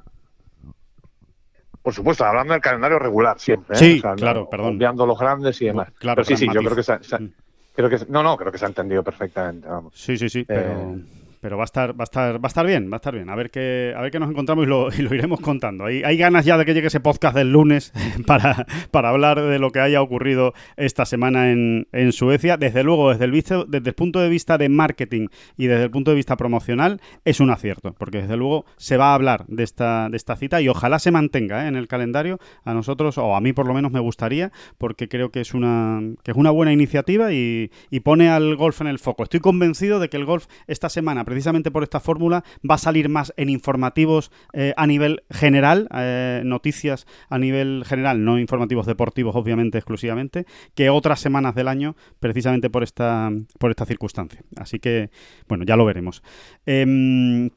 [1.82, 3.76] Por supuesto, hablando del calendario regular siempre.
[3.76, 3.78] ¿eh?
[3.78, 4.72] Sí, claro, perdón.
[4.72, 5.90] Enviando los grandes y demás.
[5.98, 7.32] Claro, pero sí, sí, yo creo que, se, mm.
[7.74, 9.68] creo que no, no, creo que se ha entendido perfectamente.
[9.68, 9.94] Vamos.
[9.94, 11.04] Sí, sí, sí, pero eh,
[11.40, 13.30] pero va a estar, va a estar, va a estar bien, va a estar bien.
[13.30, 15.86] A ver qué, a ver qué nos encontramos y lo, iremos contando.
[15.86, 17.92] Hay, hay, ganas ya de que llegue ese podcast del lunes
[18.26, 22.58] para, para hablar de lo que haya ocurrido esta semana en, en Suecia.
[22.58, 25.90] Desde luego, desde el, visto, desde el punto de vista de marketing y desde el
[25.90, 29.62] punto de vista promocional, es un acierto, porque desde luego se va a hablar de
[29.62, 31.68] esta, de esta cita y ojalá se mantenga ¿eh?
[31.68, 32.38] en el calendario.
[32.64, 36.00] A nosotros, o a mí por lo menos me gustaría, porque creo que es una,
[36.22, 39.22] que es una buena iniciativa y, y pone al golf en el foco.
[39.22, 43.08] Estoy convencido de que el golf esta semana precisamente por esta fórmula, va a salir
[43.08, 49.36] más en informativos eh, a nivel general, eh, noticias a nivel general, no informativos deportivos,
[49.36, 54.42] obviamente, exclusivamente, que otras semanas del año, precisamente por esta, por esta circunstancia.
[54.56, 55.10] Así que,
[55.48, 56.22] bueno, ya lo veremos.
[56.66, 57.50] Em,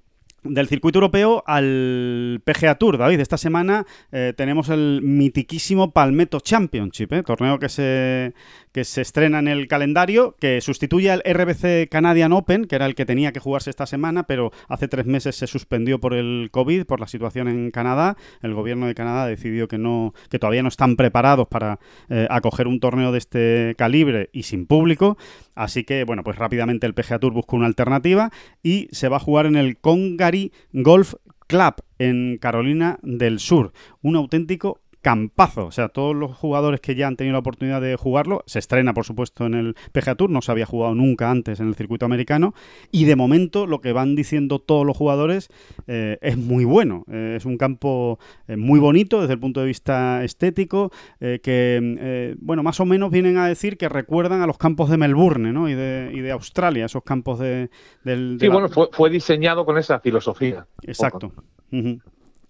[0.43, 3.19] del circuito europeo al PGA Tour, David.
[3.19, 7.23] Esta semana eh, tenemos el mitiquísimo Palmetto Championship, ¿eh?
[7.23, 8.33] torneo que se,
[8.71, 12.95] que se estrena en el calendario, que sustituye al RBC Canadian Open, que era el
[12.95, 16.85] que tenía que jugarse esta semana, pero hace tres meses se suspendió por el COVID,
[16.85, 18.17] por la situación en Canadá.
[18.41, 21.79] El gobierno de Canadá decidió que no, que todavía no están preparados para
[22.09, 25.17] eh, acoger un torneo de este calibre y sin público.
[25.55, 28.31] Así que, bueno, pues rápidamente el PGA Tour buscó una alternativa
[28.61, 31.15] y se va a jugar en el Congari Golf
[31.47, 33.73] Club en Carolina del Sur.
[34.01, 35.65] Un auténtico campazo.
[35.65, 38.93] O sea, todos los jugadores que ya han tenido la oportunidad de jugarlo, se estrena
[38.93, 42.05] por supuesto en el PGA Tour, no se había jugado nunca antes en el circuito
[42.05, 42.55] americano,
[42.89, 45.49] y de momento lo que van diciendo todos los jugadores
[45.87, 47.03] eh, es muy bueno.
[47.11, 52.63] Eh, es un campo eh, muy bonito desde el punto de vista estético, que, bueno,
[52.63, 55.67] más o menos vienen a decir que recuerdan a los campos de Melbourne ¿no?
[55.67, 57.69] y, de, y de Australia, esos campos de...
[58.03, 60.65] Del, sí, bueno, fue, diseñado con esa filosofía.
[60.81, 61.33] Exacto.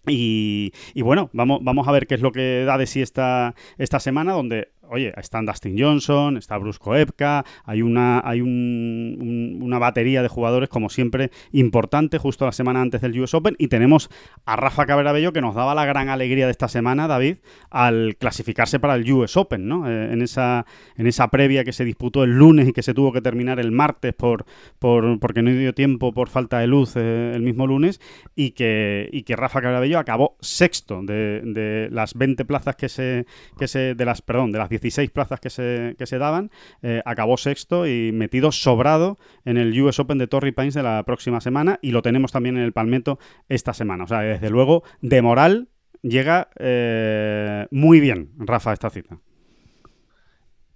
[0.06, 4.00] Y, bueno, vamos, vamos a ver qué es lo que da de sí esta, esta
[4.00, 10.28] semana, donde oye, están Dustin Johnson, está Brusco Epka, hay una, hay una batería de
[10.28, 14.10] jugadores, como siempre, importante, justo la semana antes del US Open, y tenemos
[14.46, 17.38] a Rafa Cabrera-Bello que nos daba la gran alegría de esta semana, David,
[17.70, 19.90] al clasificarse para el US Open, ¿no?
[19.90, 20.66] Eh, en, esa,
[20.98, 23.72] en esa previa que se disputó el lunes y que se tuvo que terminar el
[23.72, 24.46] martes por,
[24.80, 28.02] por porque no dio tiempo por falta de luz eh, el mismo lunes,
[28.36, 33.26] y que, y que Rafa Cabrera-Bello acabó sexto de, de, las 20 plazas que se,
[33.58, 36.50] que se, de las, perdón, de las 16 plazas que se, que se daban,
[36.82, 41.04] eh, acabó sexto y metido sobrado en el US Open de Torrey Pines de la
[41.04, 43.20] próxima semana y lo tenemos también en el Palmetto
[43.50, 44.06] esta semana.
[44.06, 45.70] O sea, desde luego, de moral
[46.02, 49.20] llega eh, muy bien Rafa esta cita.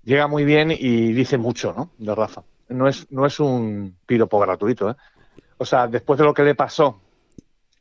[0.04, 1.92] Llega muy bien y dice mucho, ¿no?
[1.98, 2.44] De Rafa.
[2.70, 4.96] No es, no es un piropo gratuito, ¿eh?
[5.58, 7.02] O sea, después de lo que le pasó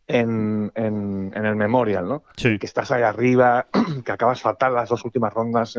[0.07, 2.23] en, en, el Memorial, ¿no?
[2.37, 3.67] Que estás ahí arriba,
[4.05, 5.79] que acabas fatal las dos últimas rondas,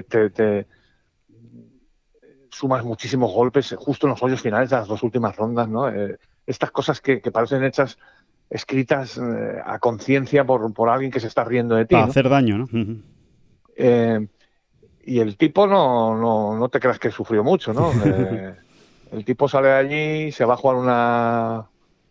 [0.00, 0.66] te,
[2.52, 5.88] sumas muchísimos golpes justo en los hoyos finales de las dos últimas rondas, ¿no?
[5.88, 7.98] Eh, estas cosas que, parecen hechas,
[8.50, 11.94] escritas eh, a conciencia por, por, alguien que se está riendo de ti.
[11.94, 12.68] Para hacer daño, ¿no?
[13.76, 14.26] Eh,
[15.04, 17.90] y el tipo no, no, no, te creas que sufrió mucho, ¿no?
[19.12, 21.66] el tipo sale de allí, se va a jugar una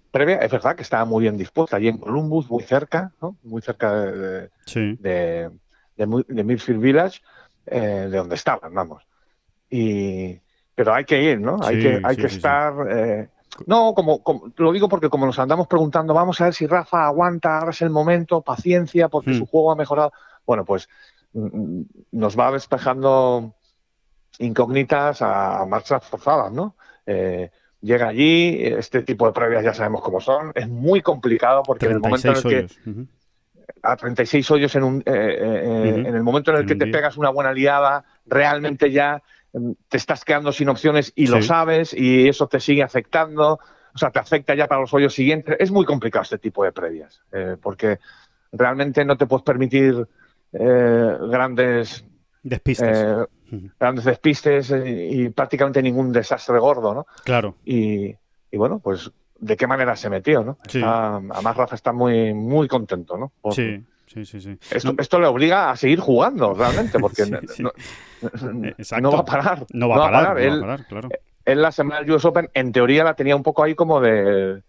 [0.09, 3.37] previa, es verdad que estaba muy bien dispuesta allí en Columbus, muy cerca, ¿no?
[3.43, 5.51] Muy cerca de, de,
[5.95, 7.21] de Milfield Village
[7.65, 9.03] eh, de donde estaban, vamos.
[9.69, 10.39] Y,
[10.75, 11.59] pero hay que ir, ¿no?
[11.63, 12.73] Hay que, hay que estar...
[12.89, 13.29] Eh,
[13.67, 14.21] No, como,
[14.55, 17.81] lo digo porque como nos andamos preguntando, vamos a ver si Rafa aguanta, ahora es
[17.81, 19.47] el momento, paciencia, porque su hmm.
[19.47, 20.13] juego ha mejorado.
[20.45, 20.87] Bueno, pues
[21.33, 23.53] mm, mm, nos va despejando
[24.39, 26.75] incógnitas a marchas forzadas, ¿no?
[27.05, 27.51] Eh,
[27.81, 31.91] llega allí, este tipo de previas ya sabemos cómo son, es muy complicado porque en
[31.93, 32.67] el momento en el que...
[33.83, 37.17] A 36 hoyos en, un, eh, eh, en el momento en el que te pegas
[37.17, 39.21] una buena liada, realmente ya
[39.53, 43.59] mm, te estás quedando sin opciones y lo sabes y eso te sigue afectando,
[43.93, 45.55] o sea, te afecta ya para los hoyos siguientes.
[45.59, 47.21] Es muy complicado este tipo de previas,
[47.61, 47.99] porque
[48.51, 50.07] realmente no te puedes permitir
[50.51, 52.05] grandes
[52.43, 53.27] despistes
[53.79, 57.07] grandes despistes eh, y prácticamente ningún desastre gordo, ¿no?
[57.23, 57.55] Claro.
[57.65, 58.15] Y,
[58.53, 59.11] bueno, pues
[59.41, 60.57] de qué manera se metió, ¿no?
[60.83, 63.51] además Rafa está muy, muy contento, ¿no?
[63.51, 63.83] sí.
[64.07, 64.57] Sí, sí, sí.
[64.69, 67.23] Esto, le obliga a seguir jugando realmente, porque
[69.01, 69.65] no, va a parar.
[69.71, 71.07] No va, a parar, él, claro.
[71.45, 74.63] Él la semana del US Open, en teoría, la tenía un poco ahí como de,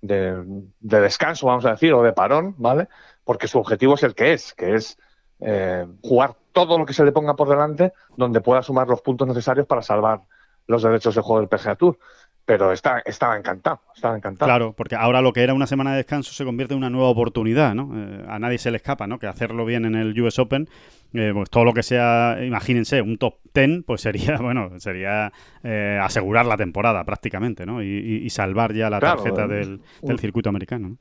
[0.00, 0.44] de,
[0.80, 2.88] descanso, vamos a decir, o de parón, ¿vale?
[3.24, 4.98] Porque su objetivo es el que es, que es
[5.40, 9.26] eh, jugar todo lo que se le ponga por delante donde pueda sumar los puntos
[9.26, 10.20] necesarios para salvar
[10.66, 11.98] los derechos de juego del PGA Tour.
[12.46, 14.48] Pero está, estaba encantado, estaba encantado.
[14.48, 17.08] Claro, porque ahora lo que era una semana de descanso se convierte en una nueva
[17.08, 17.90] oportunidad, ¿no?
[17.94, 19.18] Eh, a nadie se le escapa, ¿no?
[19.18, 20.68] Que hacerlo bien en el US Open,
[21.14, 25.32] eh, pues todo lo que sea, imagínense, un top 10, pues sería, bueno, sería
[25.62, 27.82] eh, asegurar la temporada prácticamente, ¿no?
[27.82, 30.96] Y, salvar ya la tarjeta del, del circuito americano, ¿no?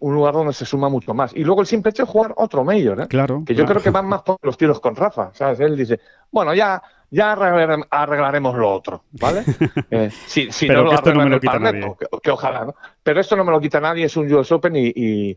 [0.00, 1.34] un lugar donde se suma mucho más.
[1.34, 3.06] Y luego el simple hecho de jugar otro Major, ¿eh?
[3.06, 3.42] Claro.
[3.46, 5.60] Que yo creo que van más por los tiros con Rafa, ¿sabes?
[5.60, 6.00] Él dice,
[6.30, 9.44] bueno, ya, ya arreglaremos lo otro, ¿vale?
[9.90, 11.94] Eh, si, Pero no que esto no me lo quita nadie.
[12.22, 12.74] Que, ojalá, ¿no?
[13.02, 15.36] Pero esto no me lo quita nadie, es un US Open y,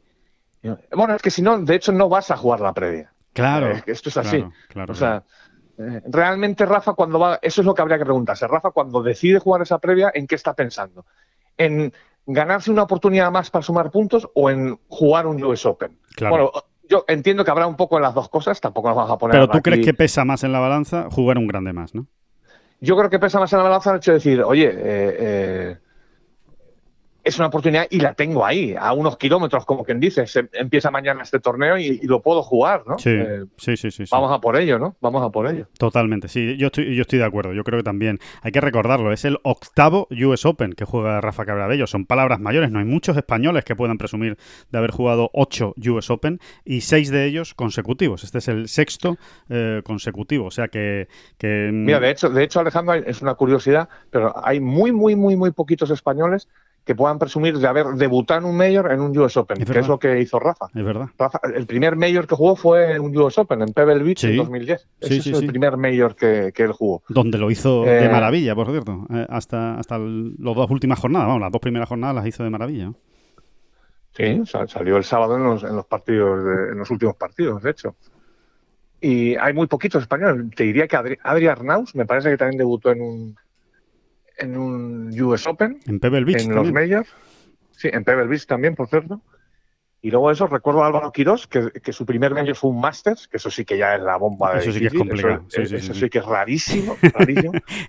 [0.91, 3.11] Bueno, es que si no, de hecho no vas a jugar la previa.
[3.33, 3.71] Claro.
[3.71, 4.45] Eh, esto es así.
[4.87, 5.23] o sea,
[5.77, 7.39] eh, realmente Rafa cuando va...
[7.41, 8.47] Eso es lo que habría que preguntarse.
[8.47, 11.05] Rafa cuando decide jugar esa previa, ¿en qué está pensando?
[11.57, 11.91] En
[12.25, 15.97] ganarse una oportunidad más para sumar puntos o en jugar un US Open.
[16.19, 16.51] Bueno,
[16.93, 19.33] yo entiendo que habrá un poco en las dos cosas, tampoco nos vamos a poner.
[19.33, 22.05] Pero tú crees que pesa más en la balanza jugar un grande más, ¿no?
[22.81, 24.75] Yo creo que pesa más en la balanza el hecho de decir, oye, eh,
[25.19, 25.77] eh,
[27.23, 30.27] es una oportunidad y la tengo ahí, a unos kilómetros, como quien dice.
[30.27, 32.97] Se empieza mañana este torneo y, lo puedo jugar, ¿no?
[33.05, 34.97] Eh, sí, sí, sí, Vamos a por ello, ¿no?
[34.99, 35.67] Vamos a por ello.
[35.77, 37.53] Totalmente, sí, yo estoy, yo estoy de acuerdo.
[37.53, 39.13] Yo creo que también hay que recordarlo.
[39.13, 41.87] Es el octavo US Open que juega Rafa Cabrabello.
[41.87, 42.71] Son palabras mayores.
[42.71, 44.37] No hay muchos españoles que puedan presumir
[44.71, 48.25] de haber jugado ocho US Open y seis de ellos consecutivos.
[48.25, 49.17] Este es el sexto
[49.49, 50.47] eh, consecutivo.
[50.47, 51.07] O sea que,
[51.37, 51.69] que.
[51.71, 55.51] Mira, de hecho, de hecho, Alejandro, es una curiosidad, pero hay muy, muy, muy, muy
[55.51, 56.49] poquitos españoles
[56.85, 59.87] que puedan presumir de haber debutado en un Mayor en un US Open, que es
[59.87, 60.67] lo que hizo Rafa.
[60.73, 61.07] Es verdad.
[61.55, 64.87] el primer Mayor que jugó fue un US Open en Pebble Beach en 2010.
[64.99, 67.03] Ese es el primer Mayor que, él jugó.
[67.07, 69.05] Donde lo hizo de eh, maravilla, por cierto.
[69.13, 72.49] Eh, hasta hasta las dos últimas jornadas, vamos, las dos primeras jornadas las hizo de
[72.49, 72.91] maravilla.
[74.15, 76.39] Sí, salió el sábado en los, partidos,
[76.71, 77.95] en los últimos partidos, de hecho.
[79.01, 80.45] Y hay muy poquitos españoles.
[80.55, 83.35] Te diría que Adri, Arnaus, me parece que también debutó en un,
[84.37, 85.79] en un US Open.
[85.85, 86.43] En Pebble Beach.
[86.43, 87.09] En los Majors.
[87.71, 89.21] Sí, en Pebble Beach también, por cierto.
[90.01, 93.37] Y luego eso, recuerdo a Álvaro Quirós, que, su primer Major fue un Masters, que
[93.37, 95.45] eso sí que ya es la bomba de Eso sí que es complicado.
[95.49, 96.97] Eso, sí, que es rarísimo.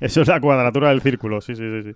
[0.00, 1.92] eso es la cuadratura del círculo, sí, sí, sí.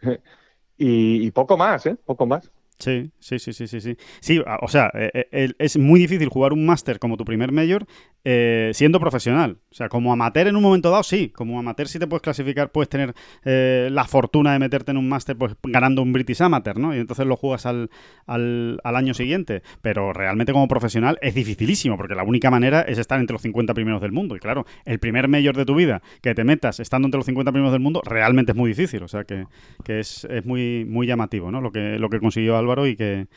[0.00, 0.08] sí.
[0.78, 1.96] y, y poco más, ¿eh?
[2.02, 2.50] Poco más.
[2.78, 3.96] Sí, sí, sí, sí, sí, sí.
[4.20, 7.86] Sí, o sea, eh, eh, es muy difícil jugar un máster como tu primer mayor
[8.24, 9.58] eh, siendo profesional.
[9.70, 11.30] O sea, como amateur en un momento dado, sí.
[11.30, 15.36] Como amateur sí te puedes clasificar, puedes tener la fortuna de meterte en un máster
[15.36, 16.94] pues, ganando un British Amateur, ¿no?
[16.94, 17.90] Y entonces lo juegas al,
[18.26, 19.62] al, al, año siguiente.
[19.82, 23.74] Pero realmente como profesional es dificilísimo, porque la única manera es estar entre los 50
[23.74, 24.36] primeros del mundo.
[24.36, 27.50] Y claro, el primer mayor de tu vida que te metas estando entre los 50
[27.50, 29.02] primeros del mundo realmente es muy difícil.
[29.02, 29.46] O sea, que,
[29.84, 31.60] que es, es, muy, muy llamativo, ¿no?
[31.60, 33.28] Lo que, lo que consiguió y que,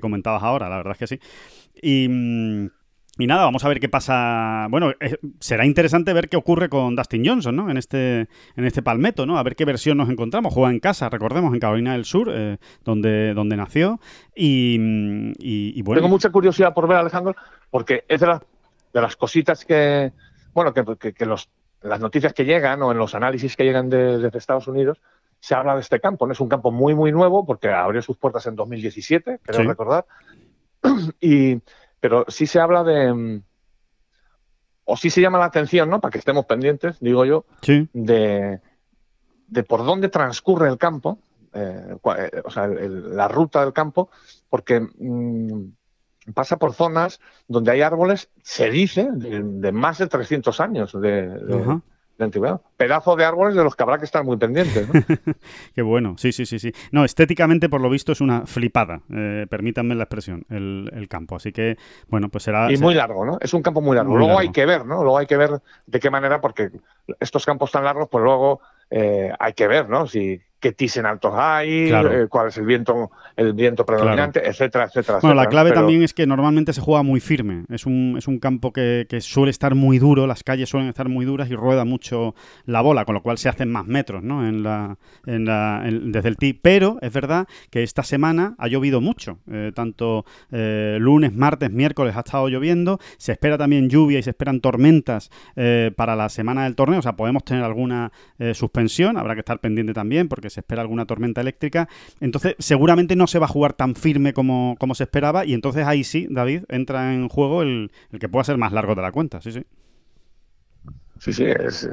[0.00, 1.20] comentabas ahora, la verdad es que sí.
[1.82, 2.08] Y.
[2.08, 2.68] Mm,
[3.18, 4.66] y nada, vamos a ver qué pasa.
[4.68, 7.70] Bueno, eh, será interesante ver qué ocurre con Dustin Johnson, ¿no?
[7.70, 9.38] En este, en este palmeto, ¿no?
[9.38, 10.52] A ver qué versión nos encontramos.
[10.52, 14.00] Juega en casa, recordemos, en Carolina del Sur, eh, donde, donde nació.
[14.36, 16.00] Mm, y, bueno.
[16.00, 17.34] Tengo mucha curiosidad por ver, Alejandro,
[17.70, 18.42] porque es de las,
[18.92, 20.12] de las cositas que.
[20.52, 21.48] Bueno, que, que, los,
[21.82, 25.00] las noticias que llegan o en los análisis que llegan desde Estados Unidos
[25.40, 26.26] se habla de este campo.
[26.26, 30.06] No es un campo muy, muy nuevo porque abrió sus puertas en 2017, creo recordar.
[31.20, 31.60] Y,
[32.00, 33.42] pero sí se habla de.
[34.84, 36.00] O sí se llama la atención, ¿no?
[36.00, 37.44] Para que estemos pendientes, digo yo,
[37.92, 38.60] de,
[39.48, 41.18] de por dónde transcurre el campo,
[41.52, 44.10] eh, eh, o sea, la ruta del campo,
[44.48, 51.00] porque mm, pasa por zonas donde hay árboles, se dice, de, más de 300 años
[51.00, 51.80] de,
[52.18, 54.88] de árboles de los que habrá que estar muy pendientes.
[54.88, 55.00] ¿no?
[55.74, 56.72] Qué bueno, sí, sí, sí, sí.
[56.90, 61.36] No, estéticamente, por lo visto, es una flipada, eh, permítanme la expresión, el, campo.
[61.36, 61.76] Así que,
[62.08, 62.72] bueno, pues será...
[62.72, 63.38] Y muy largo, ¿no?
[63.40, 64.16] Es un campo muy largo.
[64.16, 65.02] luego hay que ver, ¿no?
[65.02, 66.70] Luego hay que ver de qué manera, porque
[67.20, 68.60] estos campos tan largos, pues luego
[68.90, 70.06] eh, hay que ver, ¿no?
[70.06, 75.20] Si qué tisen altos hay, eh, cuál es el viento, el viento predominante, etcétera, etcétera.
[75.22, 77.64] Bueno, la clave también es que normalmente se juega muy firme.
[77.70, 81.24] Es un, es un campo que, suele estar muy duro, las calles suelen estar muy
[81.24, 84.44] duras y rueda mucho la bola, con lo cual se hacen más metros, ¿no?
[84.44, 86.54] En la, en la, desde el tee.
[86.54, 89.38] Pero es verdad que esta semana ha llovido mucho.
[89.48, 92.98] Eh, tanto eh, lunes, martes, miércoles ha estado lloviendo.
[93.18, 95.30] Se espera también lluvia y se esperan tormentas
[95.96, 96.98] para la semana del torneo.
[96.98, 98.10] O sea, podemos tener alguna
[98.52, 99.16] suspensión.
[99.16, 101.88] Habrá que estar pendiente también porque se espera alguna tormenta eléctrica.
[102.20, 105.44] Entonces, seguramente no se va a jugar tan firme como, como se esperaba.
[105.44, 108.94] Y entonces ahí sí, David, entra en juego el, el que pueda ser más largo
[108.94, 109.40] de la cuenta.
[109.40, 109.64] Sí, sí.
[111.18, 111.44] Sí, sí,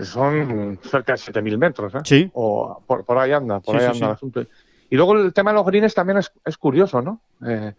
[0.03, 1.95] son cerca de 7.000 metros.
[1.95, 1.99] ¿eh?
[2.03, 2.30] Sí.
[2.34, 4.45] O por, ahí anda, por ahí anda el asunto.
[4.89, 7.22] Y luego el tema de los greens también es, es curioso, ¿no?
[7.45, 7.74] Eh,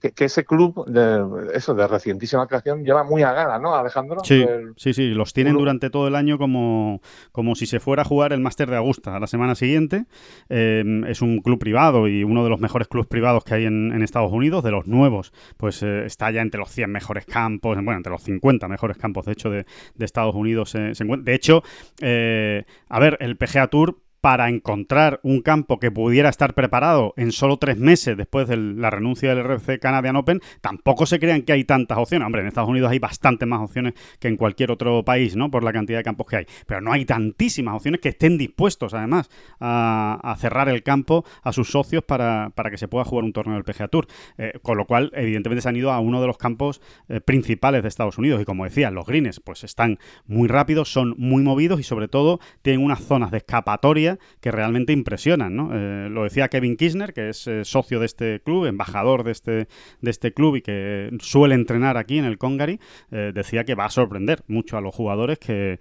[0.00, 4.20] que, ese club de eso de recientísima creación lleva muy a gana, ¿no, Alejandro?
[4.24, 4.46] Sí,
[4.76, 7.00] sí, sí, los tienen durante todo el año como,
[7.32, 10.06] como si se fuera a jugar el Máster de Augusta la semana siguiente.
[10.48, 14.00] Eh, es un club privado y uno de los mejores clubes privados que hay en,
[14.00, 17.98] Estados Unidos, de los nuevos, pues eh, está ya entre los 100 mejores campos, bueno,
[17.98, 19.66] entre los 50 mejores campos, de hecho, de,
[19.98, 21.30] Estados Unidos se encuentra.
[21.30, 21.62] De hecho,
[22.00, 27.32] eh, a ver, el PGA Tour para encontrar un campo que pudiera estar preparado en
[27.32, 31.52] solo tres meses después de la renuncia del RFC Canadian Open, tampoco se crean que
[31.52, 32.26] hay tantas opciones.
[32.26, 35.50] Hombre, en Estados Unidos hay bastantes más opciones que en cualquier otro país, ¿no?
[35.50, 36.46] Por la cantidad de campos que hay.
[36.66, 41.70] Pero no hay tantísimas opciones que estén dispuestos, además, a, cerrar el campo a sus
[41.70, 44.06] socios para, que se pueda jugar un torneo del PGA Tour.
[44.38, 47.82] Eh, con lo cual, evidentemente, se han ido a uno de los campos eh, principales
[47.82, 48.40] de Estados Unidos.
[48.42, 52.40] Y como decía, los greens, pues están muy rápidos, son muy movidos y sobre todo
[52.62, 54.09] tienen unas zonas de escapatoria
[54.40, 55.54] que realmente impresionan.
[55.54, 55.70] ¿no?
[55.72, 59.68] Eh, lo decía Kevin Kirchner, que es eh, socio de este club, embajador de este,
[60.00, 62.80] de este club y que suele entrenar aquí en el Congari,
[63.10, 65.78] eh, decía que va a sorprender mucho a los jugadores que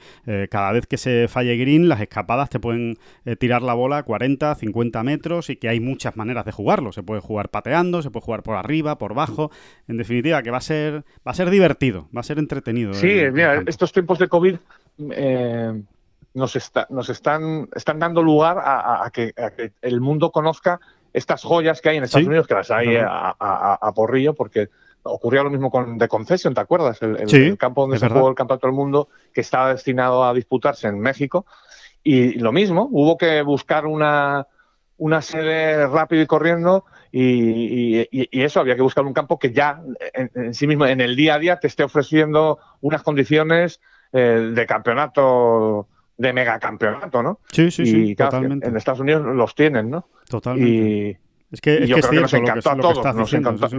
[0.50, 2.98] cada vez que se falle green, las escapadas te pueden
[3.40, 6.92] tirar la bola a 40, 50 metros y que hay muchas maneras de jugarlo.
[6.92, 9.52] Se puede jugar pateando, se puede jugar por arriba, por bajo.
[9.88, 12.94] En definitiva, que va a ser, va a ser divertido, va a ser entretenido.
[12.94, 14.56] Sí, mira, estos tiempos de COVID
[16.34, 19.34] nos, está, nos están, están dando lugar a, que,
[19.82, 20.80] el mundo conozca
[21.14, 24.70] estas joyas que hay en Estados Unidos, que las hay a, porrillo, porque
[25.04, 27.02] ocurrió lo mismo con The Concession, ¿te acuerdas?
[27.02, 31.00] El, campo donde se jugó el Campeonato del Mundo, que estaba destinado a disputarse en
[31.00, 31.46] México.
[32.04, 34.48] Y lo mismo, hubo que buscar una,
[34.98, 39.82] una sede rápido y corriendo y, eso, había que buscar un campo que ya
[40.14, 44.66] en, sí mismo, en el día a día, te esté ofreciendo unas condiciones eh, de
[44.66, 45.88] campeonato
[46.20, 47.40] de megacampeonato, ¿no?
[47.50, 48.68] Sí, sí, sí, totalmente.
[48.68, 50.10] En Estados Unidos los tienen, ¿no?
[50.28, 50.70] Totalmente.
[50.70, 51.18] Y,
[51.50, 53.70] es que, es yo creo que nos encantó a todos, nos, encantó,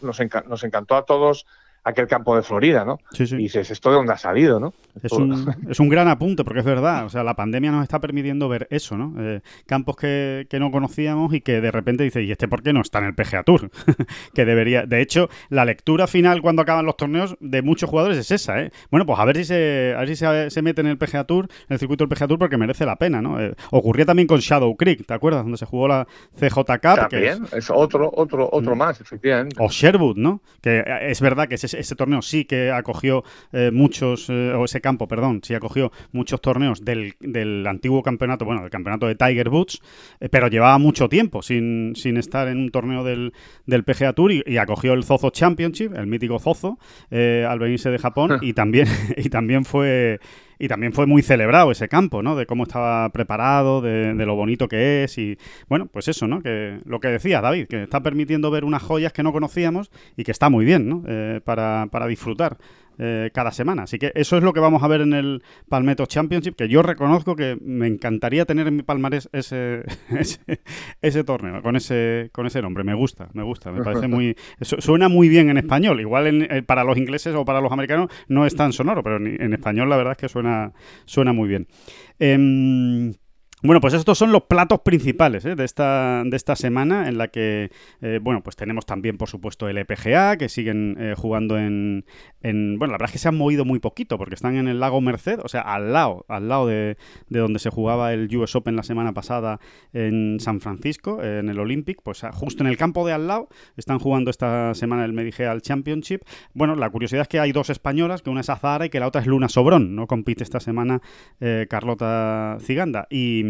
[0.00, 1.46] nos, encantó a todos
[1.84, 2.98] aquel campo de Florida, ¿no?
[3.12, 3.36] Sí, sí.
[3.36, 4.74] Y dices, ¿esto de dónde ha salido, no?
[5.02, 7.06] Es un, es un, gran apunte, porque es verdad.
[7.06, 9.14] O sea, la pandemia nos está permitiendo ver eso, ¿no?
[9.18, 12.72] Eh, campos que, que, no conocíamos y que de repente dices, ¿y este por qué
[12.72, 13.70] no está en el PGA Tour?
[14.34, 14.84] que debería...
[14.86, 18.72] De hecho, la lectura final cuando acaban los torneos de muchos jugadores es esa, ¿eh?
[18.90, 21.24] Bueno, pues a ver si se, a ver si se, se mete en el PGA
[21.24, 23.40] Tour, en el circuito del PGA Tour, porque merece la pena, ¿no?
[23.40, 25.42] Eh, ocurría también con Shadow Creek, ¿te acuerdas?
[25.42, 26.06] Donde se jugó la
[26.38, 27.08] CJ Cup.
[27.08, 28.78] También, es, otro, otro, otro mm.
[28.78, 29.56] más, efectivamente.
[29.58, 30.42] O Sherwood, ¿no?
[30.60, 34.80] Que es verdad que ese, ese torneo sí que acogió eh, muchos, eh, o ese
[34.80, 39.48] campo, perdón, sí acogió muchos torneos del, del antiguo campeonato, bueno, del campeonato de Tiger
[39.48, 39.80] Woods,
[40.20, 43.32] eh, pero llevaba mucho tiempo sin, sin, estar en un torneo del,
[43.66, 46.78] del PGA Tour y, acogió el Zozo Championship, el mítico Zozo,
[47.10, 50.20] al venirse de Japón y también, y también fue
[50.60, 52.36] y también fue muy celebrado ese campo, ¿no?
[52.36, 55.38] De cómo estaba preparado, de, de, lo bonito que es y,
[55.70, 56.42] bueno, pues eso, ¿no?
[56.42, 60.24] Que lo que decía David, que está permitiendo ver unas joyas que no conocíamos y
[60.24, 61.02] que está muy bien, ¿no?
[61.08, 62.58] Eh, para, para disfrutar.
[63.02, 63.84] Eh, cada semana.
[63.84, 66.82] Así que eso es lo que vamos a ver en el Palmetto Championship, que yo
[66.82, 69.84] reconozco que me encantaría tener en mi palmarés ese,
[71.00, 72.84] ese, torneo, con ese, con ese nombre.
[72.84, 74.36] Me gusta, me gusta, me parece muy...
[74.60, 75.98] Suena muy bien en español.
[75.98, 79.50] Igual eh, para los ingleses o para los americanos no es tan sonoro, pero en,
[79.54, 80.74] español la verdad es que suena,
[81.06, 81.68] suena muy bien.
[82.18, 83.14] Em,
[83.62, 85.54] Bueno, pues estos son los platos principales ¿eh?
[85.54, 89.68] de, esta, de esta semana en la que, eh, bueno, pues tenemos también, por supuesto,
[89.68, 92.06] el EPGA, que siguen eh, jugando en,
[92.40, 94.80] en, Bueno, la verdad es que se han movido muy poquito porque están en el
[94.80, 96.96] lago Merced, o sea, al lado, al lado de,
[97.28, 99.60] de donde se jugaba el US Open la semana pasada
[99.92, 103.50] en San Francisco, en el Olympic, pues ah, justo en el campo de al lado
[103.76, 106.22] están jugando esta semana el Medigeal Championship.
[106.54, 109.06] Bueno, la curiosidad es que hay dos españolas, que una es Azahara y que la
[109.06, 111.02] otra es Luna Sobrón, no compite esta semana
[111.68, 113.06] Carlota Ciganda.
[113.10, 113.49] Y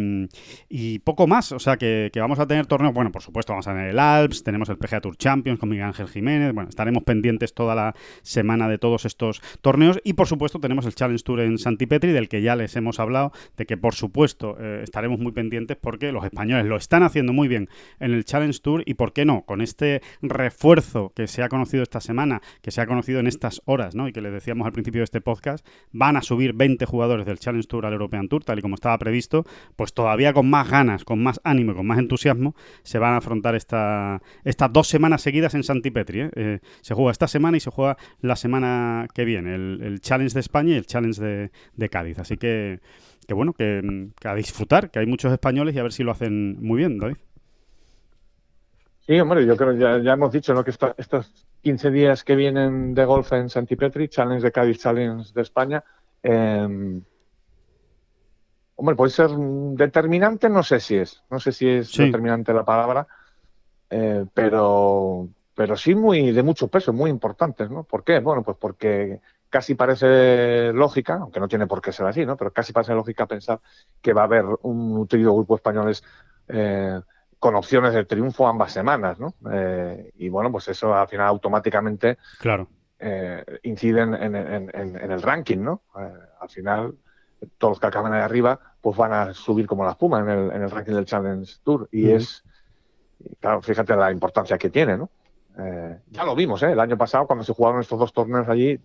[0.68, 1.52] y poco más.
[1.52, 2.94] O sea que, vamos a tener torneos.
[2.94, 5.86] Bueno, por supuesto, vamos a tener el Alps, tenemos el PGA Tour Champions con Miguel
[5.86, 6.52] Ángel Jiménez.
[6.52, 10.00] Bueno, estaremos pendientes toda la semana de todos estos torneos.
[10.04, 13.32] Y por supuesto, tenemos el Challenge Tour en Santipetri, del que ya les hemos hablado,
[13.56, 17.48] de que por supuesto eh, estaremos muy pendientes porque los españoles lo están haciendo muy
[17.48, 18.82] bien en el Challenge Tour.
[18.86, 22.80] Y por qué no, con este refuerzo que se ha conocido esta semana, que se
[22.80, 24.08] ha conocido en estas horas, ¿no?
[24.08, 27.38] Y que les decíamos al principio de este podcast, van a subir 20 jugadores del
[27.38, 29.44] Challenge Tour al European Tour, tal y como estaba previsto,
[29.76, 33.54] pues todavía con más ganas, con más ánimo con más entusiasmo, se van a afrontar
[33.54, 36.20] esta, estas dos semanas seguidas en Santipetri.
[36.22, 36.30] ¿eh?
[36.34, 40.40] Eh, se juega esta semana y se juega la semana que viene, el, Challenge de
[40.40, 42.18] España y el Challenge de, Cádiz.
[42.18, 42.80] Así que,
[43.26, 46.56] que bueno, que, a disfrutar, que hay muchos españoles y a ver si lo hacen
[46.62, 47.16] muy bien, David.
[49.00, 50.62] Sí, hombre, yo creo ya, ya hemos dicho ¿no?
[50.62, 55.42] que estos 15 días que vienen de golf en Santipetri, Challenge de Cádiz, Challenge de
[55.42, 55.82] España,
[56.22, 57.00] eh,
[58.80, 63.06] Hombre, puede ser determinante, no sé si es, no sé si es determinante la palabra,
[63.90, 67.84] eh, pero, pero sí muy de mucho peso, muy importantes, ¿no?
[67.84, 68.20] ¿Por qué?
[68.20, 69.20] Bueno, pues porque
[69.50, 72.38] casi parece lógica, aunque no tiene por qué ser así, ¿no?
[72.38, 73.60] Pero casi parece lógica pensar
[74.00, 76.02] que va a haber un nutrido grupo de españoles
[76.48, 76.98] eh,
[77.38, 79.34] con opciones de triunfo ambas semanas, ¿no?
[79.52, 82.66] Eh, y bueno, pues eso al final automáticamente claro.
[83.62, 85.82] incide en, en, el ranking, ¿no?
[86.40, 86.94] al final
[87.58, 90.52] todos los que acaban ahí arriba, pues van a subir como la espuma en el,
[90.52, 91.88] en el ranking del Challenge Tour.
[91.92, 92.44] Y es,
[93.40, 95.10] claro, fíjate la importancia que tiene, ¿no?
[95.58, 96.72] Eh, ya lo vimos, ¿eh?
[96.72, 98.80] El año pasado, cuando se jugaron estos dos torneos allí,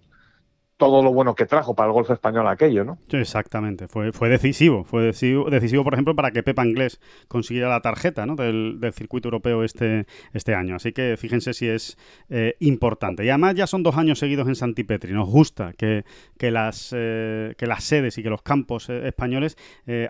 [0.77, 2.97] todo lo bueno que trajo para el golf español aquello, ¿no?
[3.11, 7.81] exactamente, fue, fue decisivo, fue decisivo, decisivo, por ejemplo, para que Pepa Inglés consiguiera la
[7.81, 8.35] tarjeta ¿no?
[8.35, 10.75] del, circuito europeo este, este año.
[10.75, 11.97] Así que fíjense si es
[12.29, 13.25] eh, importante.
[13.25, 15.13] Y además ya son dos años seguidos en Santipetri.
[15.13, 16.03] Nos gusta que,
[16.37, 19.57] que, las, eh, que las sedes y que los campos eh, españoles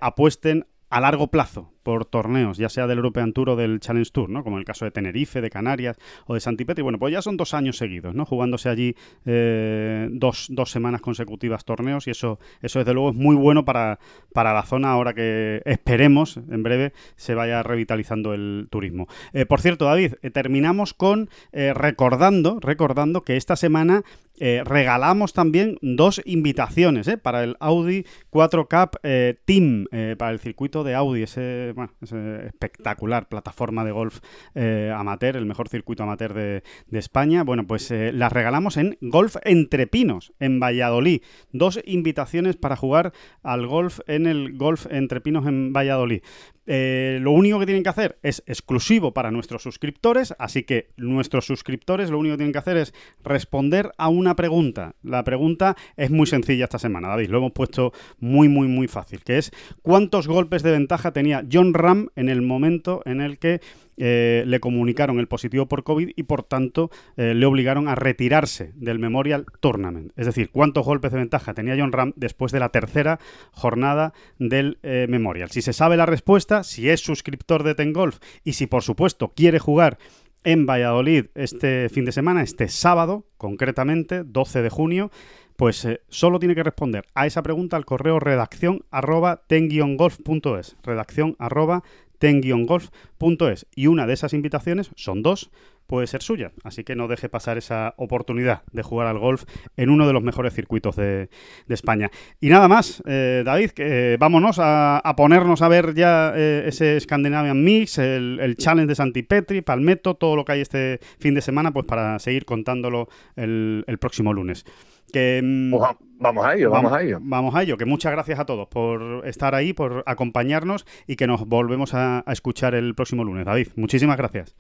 [0.02, 4.28] apuesten a largo plazo por torneos, ya sea del European Tour o del Challenge Tour,
[4.28, 4.44] ¿no?
[4.44, 6.82] Como el caso de Tenerife, de Canarias o de Santipetri.
[6.82, 8.26] Bueno, pues ya son dos años seguidos, ¿no?
[8.26, 8.96] Jugándose allí
[9.28, 14.00] eh, dos, dos, semanas consecutivas torneos y eso, eso desde luego es muy bueno para,
[14.34, 19.08] para la zona ahora que esperemos en breve se vaya revitalizando el turismo.
[19.34, 24.04] Eh, por cierto, David, eh, terminamos con recordando, recordando que esta semana
[24.40, 29.00] regalamos también dos invitaciones para el Audi 4 Cup
[29.46, 29.86] Team,
[30.18, 34.20] para el circuito de Audi, ese bueno, es eh, espectacular plataforma de golf
[34.56, 37.44] eh, amateur, el mejor circuito amateur de, España.
[37.44, 41.22] Bueno, pues eh, las regalamos en Golf Entre Pinos, en Valladolid.
[41.52, 43.12] Dos invitaciones para jugar
[43.44, 46.22] al golf en el Golf Entre Pinos en Valladolid.
[46.68, 51.46] Eh, lo único que tienen que hacer es exclusivo para nuestros suscriptores, así que nuestros
[51.46, 52.94] suscriptores lo único que tienen que hacer es
[53.24, 54.96] responder a una pregunta.
[55.04, 59.24] La pregunta es muy sencilla esta semana, David, lo hemos puesto muy, muy, muy fácil,
[59.24, 59.52] que es
[59.82, 63.62] ¿cuántos golpes de ventaja tenía John Ram en el momento en el que
[63.98, 68.72] eh, le comunicaron el positivo por COVID y por tanto eh, le obligaron a retirarse
[68.76, 70.12] del Memorial Tournament.
[70.16, 73.20] Es decir, cuántos golpes de ventaja tenía John Ram después de la tercera
[73.52, 75.52] jornada del eh, Memorial.
[75.52, 79.32] Si se sabe la respuesta, si es suscriptor de Ten Golf y si por supuesto
[79.36, 79.98] quiere jugar
[80.44, 85.12] en Valladolid este fin de semana, este sábado concretamente, 12 de junio,
[85.56, 90.76] pues solo tiene que responder a esa pregunta al correo redacción arroba ten-golf.es.
[90.84, 91.84] Redacción arroba
[92.20, 93.68] ten-golf.es.
[93.76, 95.52] Y una de esas invitaciones, son dos,
[95.88, 96.52] puede ser suya.
[96.64, 99.44] Así que no deje pasar esa oportunidad de jugar al golf
[99.78, 101.30] en uno de los mejores circuitos de,
[101.68, 102.10] España.
[102.40, 107.00] Y nada más, eh, David, que, eh, vámonos a, ponernos a ver ya eh, ese
[107.00, 111.72] Scandinavian Mix, el, Challenge de Santipetri, Palmetto, todo lo que hay este fin de semana,
[111.72, 114.66] pues para seguir contándolo el, el próximo lunes.
[115.12, 117.20] Que, mm, pues vamos a ello, vamos, a ello.
[117.22, 121.28] Vamos a ello, que muchas gracias a todos por estar ahí, por acompañarnos y que
[121.28, 123.46] nos volvemos a, escuchar el próximo lunes.
[123.46, 124.56] David, muchísimas gracias.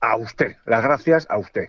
[0.00, 1.68] A usted, las gracias a usted.